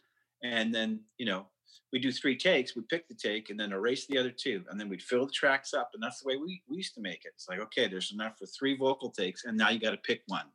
And 0.45 0.73
then, 0.73 1.01
you 1.17 1.25
know, 1.25 1.47
we 1.91 1.99
do 1.99 2.09
three 2.09 2.37
takes, 2.37 2.73
we 2.73 2.83
pick 2.83 3.09
the 3.09 3.13
take 3.13 3.49
and 3.49 3.59
then 3.59 3.73
erase 3.73 4.07
the 4.07 4.17
other 4.17 4.31
two. 4.31 4.63
And 4.69 4.79
then 4.79 4.87
we'd 4.87 5.03
fill 5.03 5.25
the 5.25 5.31
tracks 5.33 5.73
up. 5.73 5.91
And 5.93 6.01
that's 6.01 6.21
the 6.21 6.27
way 6.29 6.37
we, 6.37 6.61
we 6.69 6.77
used 6.77 6.95
to 6.95 7.01
make 7.01 7.25
it. 7.25 7.33
It's 7.35 7.49
like, 7.49 7.59
okay, 7.59 7.89
there's 7.89 8.13
enough 8.13 8.37
for 8.39 8.45
three 8.45 8.77
vocal 8.77 9.09
takes. 9.09 9.43
And 9.43 9.57
now 9.57 9.69
you 9.71 9.79
got 9.81 9.91
to 9.91 9.97
pick 9.97 10.21
one 10.27 10.45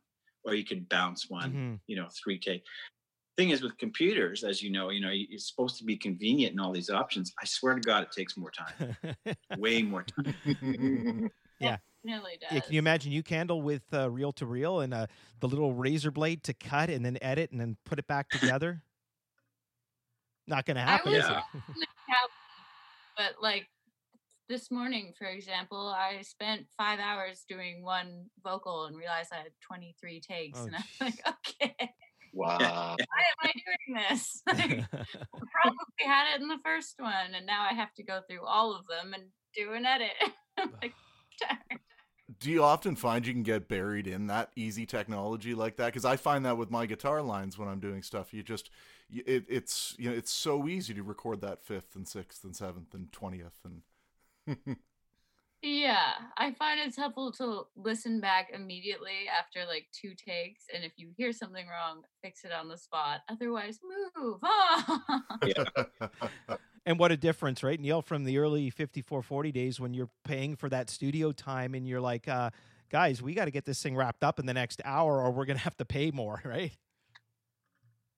or 0.43 0.55
you 0.55 0.63
can 0.65 0.87
bounce 0.89 1.29
one, 1.29 1.53
Mhm. 1.53 1.79
you 1.85 1.95
know, 1.95 2.07
three 2.23 2.39
take. 2.39 2.63
Thing 3.37 3.51
is 3.51 3.61
with 3.61 3.77
computers, 3.77 4.43
as 4.43 4.61
you 4.61 4.71
know, 4.71 4.89
you 4.89 4.99
know, 4.99 5.09
it's 5.11 5.47
supposed 5.49 5.77
to 5.77 5.83
be 5.83 5.95
convenient 5.97 6.51
and 6.51 6.59
all 6.59 6.71
these 6.71 6.89
options. 6.89 7.33
I 7.41 7.45
swear 7.45 7.75
to 7.75 7.81
God, 7.81 8.03
it 8.03 8.11
takes 8.11 8.35
more 8.37 8.51
time, 8.51 8.95
way 9.57 9.81
more 9.81 10.03
time. 10.03 11.29
Nearly 12.03 12.37
does. 12.41 12.49
Yeah, 12.51 12.59
can 12.61 12.73
you 12.73 12.79
imagine 12.79 13.11
you 13.11 13.21
Kandle 13.21 13.61
with 13.61 13.83
uh, 13.93 14.09
reel 14.09 14.31
to 14.33 14.45
reel 14.45 14.79
and 14.79 14.93
uh, 14.93 15.07
the 15.39 15.47
little 15.47 15.73
razor 15.73 16.09
blade 16.09 16.43
to 16.45 16.53
cut 16.53 16.89
and 16.89 17.05
then 17.05 17.17
edit 17.21 17.51
and 17.51 17.61
then 17.61 17.77
put 17.85 17.99
it 17.99 18.07
back 18.07 18.29
together? 18.29 18.81
Not 20.47 20.65
going 20.65 20.75
to 20.75 20.81
happen, 20.81 21.13
is 21.13 21.23
was- 21.23 21.43
it? 21.55 21.63
but 23.15 23.35
like 23.41 23.67
this 24.49 24.71
morning, 24.71 25.13
for 25.17 25.27
example, 25.27 25.93
I 25.95 26.21
spent 26.23 26.65
five 26.75 26.99
hours 26.99 27.45
doing 27.47 27.83
one 27.83 28.25
vocal 28.43 28.85
and 28.85 28.97
realized 28.97 29.31
I 29.31 29.37
had 29.37 29.51
23 29.61 30.19
takes. 30.21 30.59
Oh, 30.59 30.65
and 30.65 30.75
I'm 30.75 30.83
like, 30.99 31.19
okay, 31.27 31.93
Wow. 32.33 32.95
why 32.97 32.97
am 32.99 33.41
I 33.43 33.51
doing 33.53 34.03
this? 34.09 34.41
I 34.47 34.53
probably 34.91 36.05
had 36.05 36.35
it 36.35 36.41
in 36.41 36.47
the 36.47 36.59
first 36.63 36.95
one, 36.99 37.33
and 37.35 37.45
now 37.45 37.65
I 37.69 37.73
have 37.73 37.93
to 37.95 38.03
go 38.03 38.21
through 38.27 38.45
all 38.45 38.75
of 38.75 38.87
them 38.87 39.13
and 39.13 39.23
do 39.55 39.73
an 39.73 39.85
edit. 39.85 40.11
Like. 40.81 40.93
Do 42.39 42.51
you 42.51 42.63
often 42.63 42.95
find 42.95 43.25
you 43.25 43.33
can 43.33 43.41
get 43.41 43.67
buried 43.67 44.05
in 44.05 44.27
that 44.27 44.51
easy 44.55 44.85
technology 44.85 45.55
like 45.55 45.77
that? 45.77 45.87
Because 45.87 46.05
I 46.05 46.17
find 46.17 46.45
that 46.45 46.57
with 46.57 46.69
my 46.69 46.85
guitar 46.85 47.23
lines 47.23 47.57
when 47.57 47.67
I'm 47.67 47.79
doing 47.79 48.03
stuff, 48.03 48.31
you 48.31 48.43
just 48.43 48.69
it, 49.09 49.45
it's 49.49 49.95
you 49.97 50.09
know 50.09 50.15
it's 50.15 50.31
so 50.31 50.67
easy 50.67 50.93
to 50.93 51.01
record 51.01 51.41
that 51.41 51.63
fifth 51.63 51.95
and 51.95 52.07
sixth 52.07 52.43
and 52.43 52.55
seventh 52.55 52.93
and 52.93 53.11
twentieth 53.11 53.59
and 53.65 54.77
Yeah, 55.63 56.13
I 56.37 56.53
find 56.53 56.79
it's 56.79 56.97
helpful 56.97 57.31
to 57.33 57.67
listen 57.75 58.19
back 58.19 58.49
immediately 58.51 59.27
after 59.29 59.59
like 59.67 59.85
two 59.91 60.15
takes, 60.15 60.65
and 60.73 60.83
if 60.83 60.93
you 60.97 61.09
hear 61.15 61.31
something 61.31 61.67
wrong, 61.67 62.01
fix 62.23 62.43
it 62.43 62.51
on 62.51 62.67
the 62.67 62.77
spot. 62.77 63.21
Otherwise, 63.29 63.79
move 64.15 64.39
on. 64.43 65.01
and 66.85 66.97
what 66.97 67.11
a 67.11 67.17
difference, 67.17 67.61
right, 67.61 67.79
Neil, 67.79 68.01
from 68.01 68.23
the 68.23 68.39
early 68.39 68.71
5440 68.71 69.51
days 69.51 69.79
when 69.79 69.93
you're 69.93 70.09
paying 70.23 70.55
for 70.55 70.67
that 70.69 70.89
studio 70.89 71.31
time 71.31 71.75
and 71.75 71.87
you're 71.87 72.01
like, 72.01 72.27
uh, 72.27 72.49
guys, 72.89 73.21
we 73.21 73.35
got 73.35 73.45
to 73.45 73.51
get 73.51 73.65
this 73.65 73.83
thing 73.83 73.95
wrapped 73.95 74.23
up 74.23 74.39
in 74.39 74.47
the 74.47 74.53
next 74.55 74.81
hour 74.83 75.21
or 75.21 75.29
we're 75.31 75.45
going 75.45 75.57
to 75.57 75.63
have 75.63 75.77
to 75.77 75.85
pay 75.85 76.09
more, 76.09 76.41
right? 76.45 76.71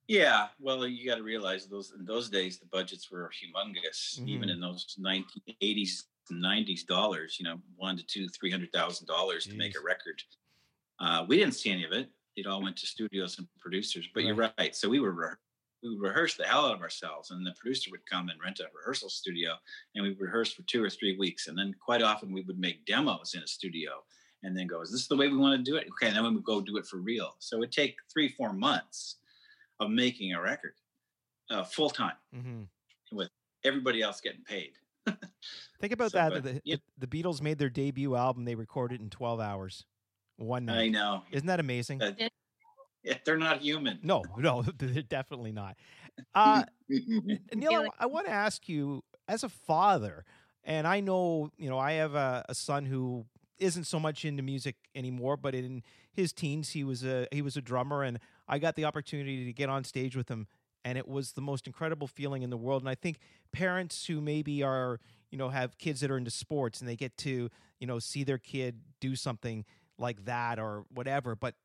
Yeah, 0.07 0.47
well, 0.59 0.85
you 0.87 1.09
got 1.09 1.15
to 1.17 1.23
realize 1.23 1.67
those 1.67 1.93
in 1.97 2.05
those 2.05 2.29
days 2.29 2.59
the 2.59 2.65
budgets 2.65 3.09
were 3.09 3.31
humongous. 3.31 4.19
Even 4.27 4.49
Mhm. 4.49 4.53
in 4.53 4.59
those 4.61 4.85
1980s 4.99 6.03
and 6.11 6.12
90s 6.31 6.85
dollars, 6.85 7.37
you 7.39 7.45
know, 7.45 7.59
one 7.75 7.97
to 7.97 8.03
two, 8.05 8.27
three 8.29 8.51
hundred 8.51 8.71
thousand 8.71 9.07
dollars 9.07 9.45
to 9.47 9.55
make 9.55 9.75
a 9.77 9.83
record. 9.83 10.21
Uh, 10.99 11.25
we 11.27 11.37
didn't 11.37 11.55
see 11.55 11.71
any 11.71 11.83
of 11.83 11.91
it. 11.91 12.09
It 12.35 12.45
all 12.47 12.61
went 12.63 12.77
to 12.77 12.85
studios 12.87 13.37
and 13.37 13.47
producers. 13.59 14.07
But 14.13 14.23
you're 14.23 14.35
Right. 14.35 14.53
right. 14.57 14.75
So 14.75 14.89
we 14.89 14.99
were 14.99 15.11
re- 15.11 15.35
we 15.83 15.89
would 15.89 15.99
rehearse 16.01 16.35
the 16.35 16.45
hell 16.45 16.65
out 16.67 16.75
of 16.75 16.81
ourselves, 16.81 17.31
and 17.31 17.45
the 17.45 17.53
producer 17.59 17.91
would 17.91 18.05
come 18.05 18.29
and 18.29 18.39
rent 18.41 18.59
a 18.61 18.67
rehearsal 18.73 19.09
studio, 19.09 19.55
and 19.95 20.03
we 20.03 20.13
rehearsed 20.13 20.55
for 20.55 20.61
two 20.63 20.81
or 20.83 20.89
three 20.89 21.17
weeks, 21.17 21.47
and 21.47 21.57
then 21.57 21.73
quite 21.83 22.01
often 22.01 22.31
we 22.31 22.41
would 22.43 22.57
make 22.57 22.85
demos 22.85 23.33
in 23.35 23.43
a 23.43 23.47
studio, 23.47 24.01
and 24.43 24.55
then 24.57 24.65
go, 24.65 24.81
"Is 24.81 24.91
this 24.91 25.07
the 25.07 25.15
way 25.17 25.27
we 25.27 25.35
want 25.37 25.57
to 25.57 25.71
do 25.71 25.75
it?" 25.77 25.87
Okay, 25.91 26.07
and 26.07 26.15
then 26.15 26.23
we 26.23 26.29
would 26.35 26.45
go 26.45 26.61
do 26.61 26.77
it 26.77 26.85
for 26.87 26.97
real. 26.97 27.35
So 27.39 27.57
it 27.57 27.59
would 27.59 27.71
take 27.73 27.97
three, 28.11 28.29
four 28.29 28.53
months 28.53 29.17
of 29.81 29.89
making 29.89 30.33
a 30.33 30.41
record 30.41 30.75
uh, 31.49 31.63
full 31.65 31.89
time. 31.89 32.15
hmm 32.33 32.63
Everybody 33.65 34.01
else 34.01 34.19
getting 34.19 34.43
paid. 34.43 34.73
Think 35.81 35.93
about 35.93 36.11
So, 36.11 36.17
that. 36.17 36.31
but, 36.31 36.43
the, 36.43 36.61
yeah. 36.63 36.77
the, 36.97 37.07
the 37.07 37.23
Beatles 37.23 37.41
made 37.41 37.57
their 37.57 37.69
debut 37.69 38.15
album, 38.15 38.45
they 38.45 38.55
recorded 38.55 39.01
in 39.01 39.09
12 39.09 39.39
hours, 39.39 39.85
one 40.37 40.65
night. 40.65 40.79
I 40.79 40.87
know. 40.89 41.23
Isn't 41.31 41.47
that 41.47 41.59
amazing? 41.59 42.01
Uh, 42.01 42.11
yeah, 43.03 43.17
they're 43.25 43.37
not 43.37 43.59
human. 43.61 43.99
No, 44.01 44.23
no, 44.37 44.61
they're 44.61 45.01
definitely 45.01 45.51
not. 45.51 45.75
Uh, 46.33 46.63
Neil, 47.53 47.87
I, 47.99 48.03
I 48.03 48.05
want 48.05 48.27
to 48.27 48.31
ask 48.31 48.69
you, 48.69 49.03
as 49.27 49.43
a 49.43 49.49
father, 49.49 50.25
and 50.63 50.87
I 50.87 51.01
know, 51.01 51.51
you 51.57 51.69
know, 51.69 51.77
I 51.79 51.93
have 51.93 52.15
a, 52.15 52.45
a 52.47 52.55
son 52.55 52.85
who 52.85 53.25
isn't 53.59 53.85
so 53.85 53.99
much 53.99 54.25
into 54.25 54.43
music 54.43 54.75
anymore, 54.95 55.37
but 55.37 55.53
in 55.55 55.83
his 56.13 56.31
teens 56.33 56.69
he 56.69 56.83
was 56.83 57.03
a 57.03 57.27
he 57.31 57.41
was 57.41 57.57
a 57.57 57.61
drummer, 57.61 58.03
and 58.03 58.19
I 58.47 58.59
got 58.59 58.75
the 58.75 58.85
opportunity 58.85 59.45
to 59.45 59.53
get 59.53 59.69
on 59.69 59.83
stage 59.83 60.15
with 60.15 60.29
him, 60.29 60.47
and 60.85 60.97
it 60.97 61.07
was 61.07 61.33
the 61.33 61.41
most 61.41 61.67
incredible 61.67 62.07
feeling 62.07 62.43
in 62.43 62.49
the 62.49 62.57
world. 62.57 62.81
And 62.81 62.89
I 62.89 62.95
think 62.95 63.19
parents 63.51 64.05
who 64.05 64.21
maybe 64.21 64.63
are 64.63 64.99
you 65.31 65.37
know 65.37 65.49
have 65.49 65.77
kids 65.77 66.01
that 66.01 66.11
are 66.11 66.17
into 66.17 66.31
sports 66.31 66.79
and 66.79 66.89
they 66.89 66.95
get 66.95 67.17
to 67.17 67.49
you 67.79 67.87
know 67.87 67.99
see 67.99 68.23
their 68.23 68.37
kid 68.37 68.81
do 68.99 69.15
something 69.15 69.65
like 69.97 70.25
that 70.25 70.59
or 70.59 70.85
whatever, 70.89 71.35
but 71.35 71.55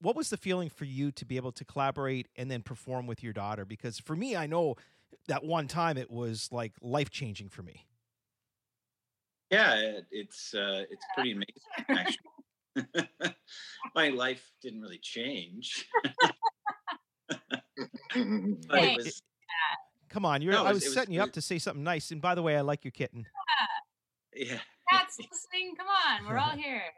what 0.00 0.16
was 0.16 0.30
the 0.30 0.36
feeling 0.36 0.68
for 0.68 0.84
you 0.84 1.10
to 1.12 1.24
be 1.24 1.36
able 1.36 1.52
to 1.52 1.64
collaborate 1.64 2.28
and 2.36 2.50
then 2.50 2.62
perform 2.62 3.06
with 3.06 3.22
your 3.22 3.32
daughter? 3.32 3.64
Because 3.64 3.98
for 3.98 4.14
me, 4.14 4.36
I 4.36 4.46
know 4.46 4.76
that 5.28 5.44
one 5.44 5.68
time 5.68 5.96
it 5.96 6.10
was 6.10 6.50
like 6.52 6.72
life 6.80 7.10
changing 7.10 7.48
for 7.48 7.62
me. 7.62 7.86
Yeah, 9.50 10.00
it's 10.10 10.54
uh, 10.54 10.84
it's 10.90 11.04
pretty 11.14 11.32
amazing 11.32 11.54
actually. 11.88 13.34
My 13.94 14.10
life 14.10 14.50
didn't 14.60 14.82
really 14.82 14.98
change, 14.98 15.86
Hey. 18.70 18.94
it 18.94 18.96
was 18.96 19.22
Come 20.08 20.24
on, 20.24 20.40
you're 20.40 20.52
No, 20.52 20.64
it 20.64 20.68
I 20.68 20.72
was- 20.72 20.84
was 20.84 20.94
setting 20.94 21.12
you 21.14 21.20
up 21.22 21.32
to 21.32 21.40
say 21.42 21.58
something 21.58 21.82
nice. 21.84 22.10
And 22.10 22.20
by 22.22 22.34
the 22.34 22.42
way, 22.42 22.56
I 22.56 22.60
like 22.62 22.84
your 22.84 22.92
kitten. 22.92 23.26
yeah. 24.34 24.58
Cats 24.90 25.18
listening. 25.18 25.74
Come 25.76 25.86
on, 25.88 26.26
we're 26.28 26.38
all 26.38 26.56
here. 26.56 26.82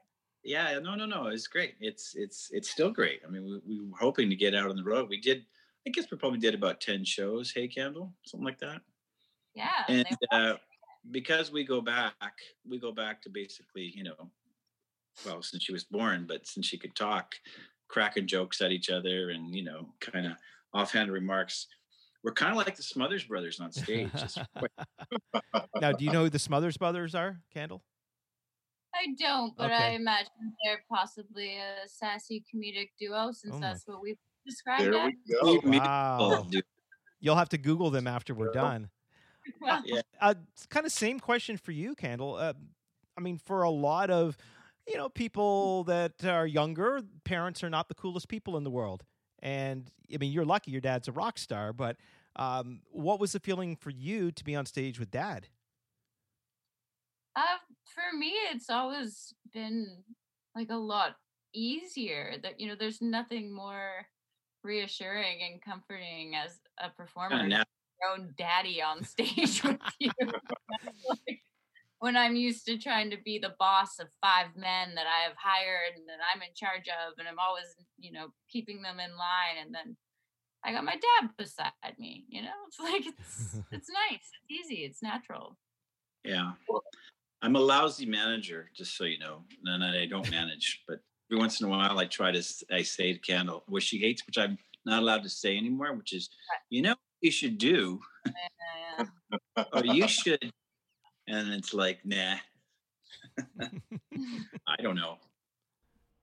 Yeah, 0.44 0.78
no, 0.78 0.94
no, 0.94 1.04
no. 1.04 1.26
It's 1.26 1.48
great. 1.48 1.74
It's 1.80 2.14
it's 2.14 2.48
it's 2.52 2.70
still 2.70 2.90
great. 2.92 3.20
I 3.26 3.28
mean, 3.30 3.44
we, 3.44 3.60
we 3.80 3.84
were 3.90 3.96
hoping 3.98 4.30
to 4.30 4.36
get 4.36 4.54
out 4.54 4.70
on 4.70 4.76
the 4.76 4.84
road. 4.84 5.08
We 5.10 5.20
did. 5.20 5.44
I 5.86 5.90
guess 5.90 6.06
we 6.10 6.16
probably 6.16 6.38
did 6.38 6.54
about 6.54 6.80
ten 6.80 7.04
shows. 7.04 7.50
Hey, 7.50 7.66
Kandle, 7.68 8.12
something 8.24 8.44
like 8.46 8.60
that. 8.60 8.80
Yeah. 9.54 9.68
And 9.88 10.06
uh, 10.30 10.54
because 11.10 11.50
we 11.50 11.64
go 11.64 11.80
back, 11.80 12.14
we 12.66 12.78
go 12.78 12.92
back 12.92 13.20
to 13.22 13.30
basically, 13.30 13.92
you 13.94 14.04
know, 14.04 14.30
well, 15.26 15.42
since 15.42 15.64
she 15.64 15.72
was 15.72 15.84
born, 15.84 16.24
but 16.26 16.46
since 16.46 16.66
she 16.66 16.78
could 16.78 16.94
talk, 16.94 17.34
cracking 17.88 18.28
jokes 18.28 18.60
at 18.62 18.70
each 18.70 18.90
other, 18.90 19.30
and 19.30 19.52
you 19.54 19.64
know, 19.64 19.88
kind 20.00 20.24
of 20.24 20.32
offhand 20.74 21.10
remarks. 21.10 21.66
We're 22.24 22.32
kind 22.32 22.50
of 22.52 22.56
like 22.58 22.76
the 22.76 22.82
Smothers 22.82 23.24
Brothers 23.24 23.60
on 23.60 23.72
stage. 23.72 24.10
Now, 25.80 25.92
do 25.92 26.04
you 26.04 26.10
know 26.10 26.24
who 26.24 26.30
the 26.30 26.38
Smothers 26.38 26.76
Brothers 26.76 27.14
are, 27.14 27.40
Kandle? 27.54 27.80
I 28.94 29.06
don't, 29.18 29.56
but 29.56 29.70
I 29.70 29.90
imagine 29.90 30.32
they're 30.64 30.82
possibly 30.90 31.56
a 31.56 31.86
sassy 31.88 32.42
comedic 32.52 32.90
duo 32.98 33.30
since 33.32 33.54
Oh 33.56 33.60
that's 33.60 33.86
what 33.86 34.02
we've 34.02 34.16
described 34.44 34.84
There 34.84 34.94
as. 34.94 35.12
we 35.62 35.78
go. 35.78 35.78
Wow. 35.78 36.46
You'll 37.20 37.36
have 37.36 37.50
to 37.50 37.58
Google 37.58 37.90
them 37.90 38.06
after 38.06 38.34
we're 38.34 38.50
done. 38.52 38.90
Well, 39.60 39.82
Yeah. 39.86 40.00
Uh, 40.20 40.34
kind 40.68 40.84
of 40.86 40.92
same 40.92 41.20
question 41.20 41.56
for 41.56 41.72
you, 41.72 41.94
Kandle. 41.94 42.40
Uh, 42.40 42.54
I 43.16 43.20
mean, 43.20 43.38
for 43.38 43.62
a 43.62 43.70
lot 43.70 44.10
of 44.10 44.36
you 44.86 44.96
know 44.96 45.08
people 45.08 45.84
that 45.84 46.24
are 46.24 46.46
younger, 46.46 47.00
parents 47.24 47.62
are 47.62 47.70
not 47.70 47.88
the 47.88 47.94
coolest 47.94 48.28
people 48.28 48.56
in 48.56 48.64
the 48.64 48.70
world. 48.70 49.04
And 49.40 49.90
I 50.12 50.18
mean, 50.18 50.32
you're 50.32 50.44
lucky 50.44 50.70
your 50.70 50.80
dad's 50.80 51.08
a 51.08 51.12
rock 51.12 51.38
star, 51.38 51.72
but 51.72 51.96
um, 52.36 52.82
what 52.90 53.20
was 53.20 53.32
the 53.32 53.40
feeling 53.40 53.76
for 53.76 53.90
you 53.90 54.30
to 54.32 54.44
be 54.44 54.54
on 54.54 54.66
stage 54.66 54.98
with 54.98 55.10
dad? 55.10 55.48
Uh, 57.36 57.58
for 57.86 58.16
me, 58.16 58.30
it's 58.50 58.70
always 58.70 59.32
been 59.52 60.04
like 60.54 60.70
a 60.70 60.76
lot 60.76 61.16
easier. 61.54 62.36
That 62.42 62.60
you 62.60 62.66
know, 62.68 62.74
there's 62.74 63.00
nothing 63.00 63.52
more 63.52 64.06
reassuring 64.64 65.42
and 65.42 65.62
comforting 65.62 66.34
as 66.36 66.60
a 66.78 66.90
performer. 66.90 67.38
Kinda 67.38 67.48
to 67.48 67.56
nat- 67.56 67.68
have 68.02 68.02
your 68.02 68.10
own 68.12 68.34
daddy 68.36 68.82
on 68.82 69.04
stage 69.04 69.62
with 69.64 69.80
you. 69.98 70.12
Like, 71.08 71.42
when 72.00 72.16
I'm 72.16 72.36
used 72.36 72.64
to 72.66 72.78
trying 72.78 73.10
to 73.10 73.16
be 73.24 73.38
the 73.38 73.54
boss 73.58 73.98
of 73.98 74.08
five 74.20 74.48
men 74.56 74.94
that 74.94 75.06
I 75.06 75.26
have 75.26 75.36
hired 75.36 75.96
and 75.96 76.08
that 76.08 76.18
I'm 76.32 76.42
in 76.42 76.48
charge 76.54 76.88
of, 76.88 77.14
and 77.18 77.26
I'm 77.26 77.38
always, 77.38 77.66
you 77.98 78.12
know, 78.12 78.28
keeping 78.48 78.82
them 78.82 79.00
in 79.00 79.10
line, 79.10 79.64
and 79.64 79.74
then 79.74 79.96
I 80.64 80.72
got 80.72 80.84
my 80.84 80.94
dad 80.94 81.30
beside 81.36 81.72
me. 81.98 82.24
You 82.28 82.42
know, 82.42 82.58
it's 82.68 82.80
like 82.80 83.06
it's 83.06 83.54
it's 83.72 83.90
nice, 84.10 84.20
it's 84.22 84.50
easy, 84.50 84.84
it's 84.84 85.02
natural. 85.02 85.56
Yeah. 86.24 86.52
I'm 87.40 87.54
a 87.54 87.60
lousy 87.60 88.04
manager, 88.04 88.68
just 88.74 88.96
so 88.96 89.04
you 89.04 89.18
know. 89.18 89.44
And 89.64 89.84
I 89.84 90.06
don't 90.06 90.28
manage, 90.30 90.82
but 90.88 90.98
every 91.30 91.38
once 91.40 91.60
in 91.60 91.66
a 91.66 91.70
while 91.70 91.98
I 91.98 92.06
try 92.06 92.32
to 92.32 92.38
s- 92.38 92.64
I 92.70 92.82
say 92.82 93.12
to 93.12 93.18
Kandle 93.20 93.62
what 93.68 93.82
she 93.82 93.98
hates, 93.98 94.26
which 94.26 94.38
I'm 94.38 94.58
not 94.84 95.02
allowed 95.02 95.22
to 95.22 95.28
say 95.28 95.56
anymore, 95.56 95.94
which 95.94 96.12
is, 96.12 96.28
you 96.70 96.82
know, 96.82 96.90
what 96.90 96.98
you 97.20 97.30
should 97.30 97.58
do, 97.58 98.00
Uh, 98.98 99.04
or 99.72 99.84
you 99.84 100.08
should. 100.08 100.52
And 101.28 101.52
it's 101.52 101.74
like, 101.74 102.00
nah, 102.04 102.36
I 103.60 104.82
don't 104.82 104.96
know. 104.96 105.18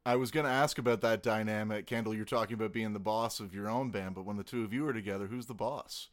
I 0.06 0.18
was 0.18 0.32
going 0.32 0.46
to 0.46 0.52
ask 0.52 0.78
about 0.78 1.02
that 1.02 1.24
dynamic. 1.24 1.88
Kandle, 1.88 2.16
you're 2.16 2.26
talking 2.26 2.54
about 2.56 2.74
being 2.74 2.94
the 2.94 3.00
boss 3.00 3.40
of 3.40 3.56
your 3.56 3.70
own 3.70 3.90
band, 3.90 4.16
but 4.16 4.26
when 4.26 4.38
the 4.38 4.44
two 4.44 4.64
of 4.64 4.74
you 4.74 4.88
are 4.88 4.94
together, 4.94 5.28
who's 5.28 5.48
the 5.48 5.54
boss? 5.54 6.10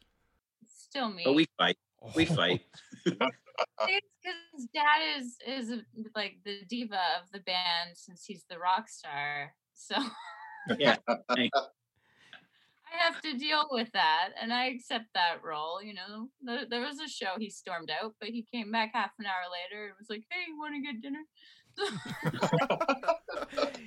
still 0.93 1.09
me. 1.09 1.23
But 1.25 1.33
we 1.33 1.47
fight. 1.57 1.77
We 2.15 2.27
oh. 2.27 2.35
fight. 2.35 2.61
it's 3.05 4.07
because 4.21 4.67
dad 4.73 5.17
is 5.17 5.37
is 5.47 5.81
like 6.15 6.37
the 6.45 6.59
diva 6.69 6.99
of 7.21 7.31
the 7.31 7.39
band 7.39 7.91
since 7.95 8.25
he's 8.25 8.45
the 8.49 8.59
rock 8.59 8.89
star. 8.89 9.53
So 9.73 9.95
Yeah. 10.77 10.97
I 12.93 12.97
have 12.97 13.21
to 13.21 13.37
deal 13.37 13.67
with 13.71 13.91
that, 13.93 14.29
and 14.41 14.53
I 14.53 14.65
accept 14.65 15.05
that 15.15 15.43
role. 15.43 15.81
You 15.81 15.95
know, 15.95 16.29
there, 16.41 16.65
there 16.69 16.81
was 16.81 16.99
a 16.99 17.07
show 17.07 17.33
he 17.37 17.49
stormed 17.49 17.89
out, 17.89 18.13
but 18.19 18.29
he 18.29 18.45
came 18.53 18.71
back 18.71 18.91
half 18.93 19.11
an 19.19 19.25
hour 19.25 19.49
later 19.51 19.85
and 19.85 19.93
was 19.97 20.09
like, 20.09 20.23
"Hey, 20.29 20.41
you 20.47 20.57
want 20.57 20.75
to 20.75 20.81
get 20.81 21.01
dinner?" 21.01 21.23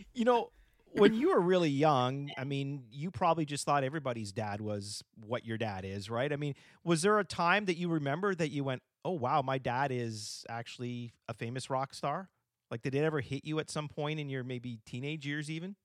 you 0.14 0.24
know, 0.24 0.50
when 0.92 1.14
you 1.14 1.28
were 1.28 1.40
really 1.40 1.70
young, 1.70 2.30
I 2.36 2.44
mean, 2.44 2.84
you 2.90 3.10
probably 3.10 3.44
just 3.44 3.64
thought 3.64 3.84
everybody's 3.84 4.32
dad 4.32 4.60
was 4.60 5.04
what 5.14 5.44
your 5.44 5.58
dad 5.58 5.84
is, 5.84 6.10
right? 6.10 6.32
I 6.32 6.36
mean, 6.36 6.54
was 6.82 7.02
there 7.02 7.18
a 7.18 7.24
time 7.24 7.66
that 7.66 7.76
you 7.76 7.88
remember 7.88 8.34
that 8.34 8.50
you 8.50 8.64
went, 8.64 8.82
"Oh 9.04 9.12
wow, 9.12 9.42
my 9.42 9.58
dad 9.58 9.92
is 9.92 10.44
actually 10.48 11.12
a 11.28 11.34
famous 11.34 11.70
rock 11.70 11.94
star"? 11.94 12.28
Like, 12.70 12.82
did 12.82 12.96
it 12.96 13.04
ever 13.04 13.20
hit 13.20 13.44
you 13.44 13.60
at 13.60 13.70
some 13.70 13.88
point 13.88 14.18
in 14.18 14.28
your 14.28 14.42
maybe 14.42 14.80
teenage 14.84 15.24
years, 15.24 15.48
even? 15.48 15.76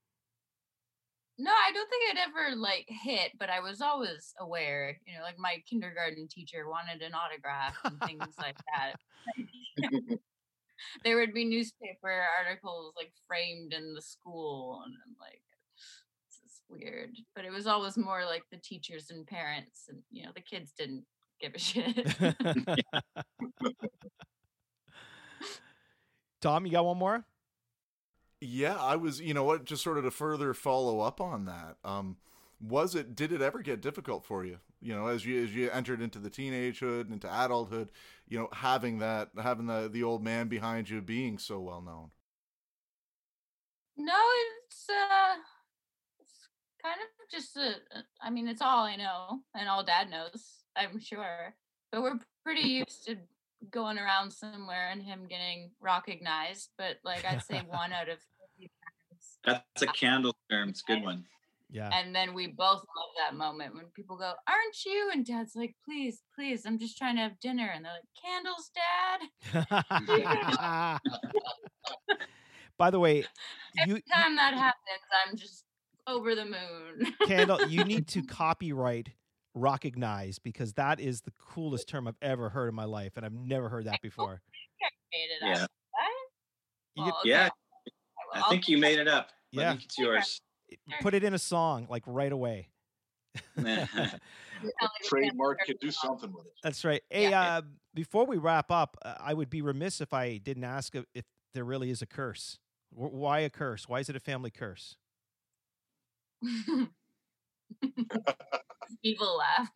No, 1.41 1.49
I 1.49 1.71
don't 1.73 1.89
think 1.89 2.13
it 2.13 2.19
ever 2.27 2.55
like 2.55 2.85
hit, 2.87 3.31
but 3.39 3.49
I 3.49 3.61
was 3.61 3.81
always 3.81 4.35
aware. 4.39 4.95
You 5.07 5.17
know, 5.17 5.23
like 5.23 5.39
my 5.39 5.57
kindergarten 5.67 6.27
teacher 6.27 6.69
wanted 6.69 7.01
an 7.01 7.13
autograph 7.15 7.77
and 7.83 7.99
things 8.01 8.35
like 8.37 8.57
that. 8.75 8.93
there 11.03 11.17
would 11.17 11.33
be 11.33 11.45
newspaper 11.45 12.23
articles 12.37 12.93
like 12.95 13.11
framed 13.27 13.73
in 13.73 13.95
the 13.95 14.01
school, 14.03 14.83
and 14.85 14.93
I'm 15.03 15.15
like, 15.19 15.41
this 16.27 16.41
is 16.45 16.61
weird. 16.69 17.15
But 17.35 17.45
it 17.45 17.51
was 17.51 17.65
always 17.65 17.97
more 17.97 18.23
like 18.23 18.43
the 18.51 18.57
teachers 18.57 19.09
and 19.09 19.25
parents, 19.25 19.87
and 19.89 19.97
you 20.11 20.23
know, 20.23 20.31
the 20.35 20.41
kids 20.41 20.73
didn't 20.77 21.05
give 21.39 21.55
a 21.55 21.59
shit. 21.59 22.15
Tom, 26.41 26.67
you 26.67 26.71
got 26.71 26.85
one 26.85 26.97
more? 26.99 27.25
Yeah, 28.41 28.75
I 28.75 28.95
was, 28.95 29.21
you 29.21 29.33
know 29.33 29.43
what, 29.43 29.65
just 29.65 29.83
sort 29.83 29.97
of 29.97 30.03
to 30.03 30.11
further 30.11 30.53
follow 30.53 30.99
up 30.99 31.21
on 31.21 31.45
that. 31.45 31.77
Um, 31.83 32.17
was 32.59 32.95
it 32.95 33.15
did 33.15 33.31
it 33.31 33.41
ever 33.41 33.61
get 33.61 33.81
difficult 33.81 34.25
for 34.25 34.43
you? 34.45 34.59
You 34.81 34.95
know, 34.95 35.07
as 35.07 35.25
you 35.25 35.43
as 35.43 35.53
you 35.55 35.69
entered 35.69 36.01
into 36.01 36.19
the 36.19 36.29
teenagehood, 36.29 37.01
and 37.01 37.13
into 37.13 37.27
adulthood, 37.27 37.91
you 38.27 38.39
know, 38.39 38.49
having 38.53 38.99
that 38.99 39.29
having 39.41 39.67
the 39.67 39.89
the 39.91 40.03
old 40.03 40.23
man 40.23 40.47
behind 40.47 40.89
you 40.89 41.01
being 41.01 41.37
so 41.37 41.59
well 41.59 41.81
known. 41.81 42.11
No, 43.97 44.13
it's 44.65 44.89
uh 44.89 45.35
it's 46.19 46.47
kind 46.83 46.99
of 47.01 47.07
just 47.31 47.57
a 47.57 47.75
a- 47.97 48.05
I 48.21 48.29
mean, 48.29 48.47
it's 48.47 48.61
all 48.61 48.85
I 48.85 48.95
know 48.95 49.41
and 49.55 49.69
all 49.69 49.83
dad 49.83 50.09
knows, 50.09 50.63
I'm 50.75 50.99
sure. 50.99 51.55
But 51.91 52.01
we're 52.03 52.19
pretty 52.43 52.61
used 52.69 53.05
to 53.07 53.17
going 53.69 53.99
around 53.99 54.31
somewhere 54.31 54.89
and 54.89 55.03
him 55.03 55.27
getting 55.27 55.71
recognized, 55.79 56.71
but 56.77 56.97
like 57.03 57.25
I'd 57.25 57.43
say 57.43 57.61
one 57.67 57.93
out 57.93 58.09
of 58.09 58.19
50 58.21 58.21
times. 58.21 58.30
That's 59.45 59.81
a 59.81 59.89
uh, 59.89 59.93
Kandle 59.93 60.33
term. 60.49 60.69
It's 60.69 60.81
a 60.87 60.91
good 60.93 61.03
one. 61.03 61.25
Yeah. 61.69 61.89
And 61.93 62.13
then 62.13 62.33
we 62.33 62.47
both 62.47 62.79
love 62.79 63.09
that 63.17 63.35
moment 63.35 63.73
when 63.73 63.85
people 63.95 64.17
go, 64.17 64.33
"Aren't 64.47 64.85
you?" 64.85 65.09
and 65.13 65.25
dad's 65.25 65.55
like, 65.55 65.75
"Please, 65.85 66.21
please, 66.35 66.65
I'm 66.65 66.77
just 66.77 66.97
trying 66.97 67.15
to 67.15 67.21
have 67.21 67.39
dinner." 67.39 67.71
And 67.73 67.85
they're 67.85 67.93
like, 67.93 68.03
"Kandle's, 68.21 68.71
dad." 69.53 70.99
By 72.77 72.89
the 72.89 72.99
way, 72.99 73.17
you 73.17 73.25
Every 73.83 74.03
time 74.13 74.35
that 74.35 74.53
happens, 74.53 75.01
I'm 75.27 75.37
just 75.37 75.63
over 76.07 76.35
the 76.35 76.45
moon. 76.45 77.13
Kandle, 77.23 77.69
you 77.69 77.83
need 77.85 78.07
to 78.09 78.21
copyright 78.23 79.09
recognize 79.53 80.39
because 80.39 80.73
that 80.73 80.99
is 80.99 81.21
the 81.21 81.31
coolest 81.39 81.87
term 81.87 82.07
I've 82.07 82.15
ever 82.21 82.49
heard 82.49 82.67
in 82.69 82.75
my 82.75 82.85
life, 82.85 83.13
and 83.17 83.25
I've 83.25 83.33
never 83.33 83.69
heard 83.69 83.85
that 83.85 84.01
before. 84.01 84.41
made 85.13 85.27
it 85.29 85.45
Yeah. 85.45 85.63
up. 85.63 85.71
Right? 85.93 86.27
Well, 86.97 87.05
get- 87.05 87.15
okay, 87.19 87.29
Yeah, 87.29 87.43
will. 87.45 87.51
I 88.33 88.41
think 88.49 88.67
you 88.67 88.77
made 88.77 88.99
it 88.99 89.07
up. 89.07 89.29
Yeah. 89.51 89.73
It's 89.73 89.97
yours. 89.97 90.41
Put 91.01 91.13
it 91.13 91.23
in 91.23 91.33
a 91.33 91.39
song 91.39 91.87
like 91.89 92.03
right 92.05 92.31
away. 92.31 92.69
Trademark 95.05 95.59
could 95.65 95.79
do 95.79 95.91
something 95.91 96.31
with 96.31 96.45
it. 96.45 96.53
That's 96.63 96.83
right. 96.85 97.01
Hey, 97.09 97.29
Yeah. 97.31 97.57
uh, 97.57 97.61
before 97.93 98.25
we 98.25 98.37
wrap 98.37 98.71
up, 98.71 98.97
uh, 99.03 99.15
I 99.19 99.33
would 99.33 99.49
be 99.49 99.61
remiss 99.61 99.99
if 100.01 100.13
I 100.13 100.37
didn't 100.37 100.63
ask 100.63 100.95
if 100.95 101.05
if 101.13 101.25
there 101.53 101.65
really 101.65 101.89
is 101.89 102.01
a 102.01 102.05
curse. 102.05 102.57
Wh- 102.91 103.13
Why 103.13 103.39
a 103.39 103.49
curse? 103.49 103.87
Why 103.89 103.99
is 103.99 104.09
it 104.09 104.15
a 104.15 104.19
family 104.19 104.51
curse? 104.51 104.95
Evil 109.03 109.37
laugh. 109.37 109.69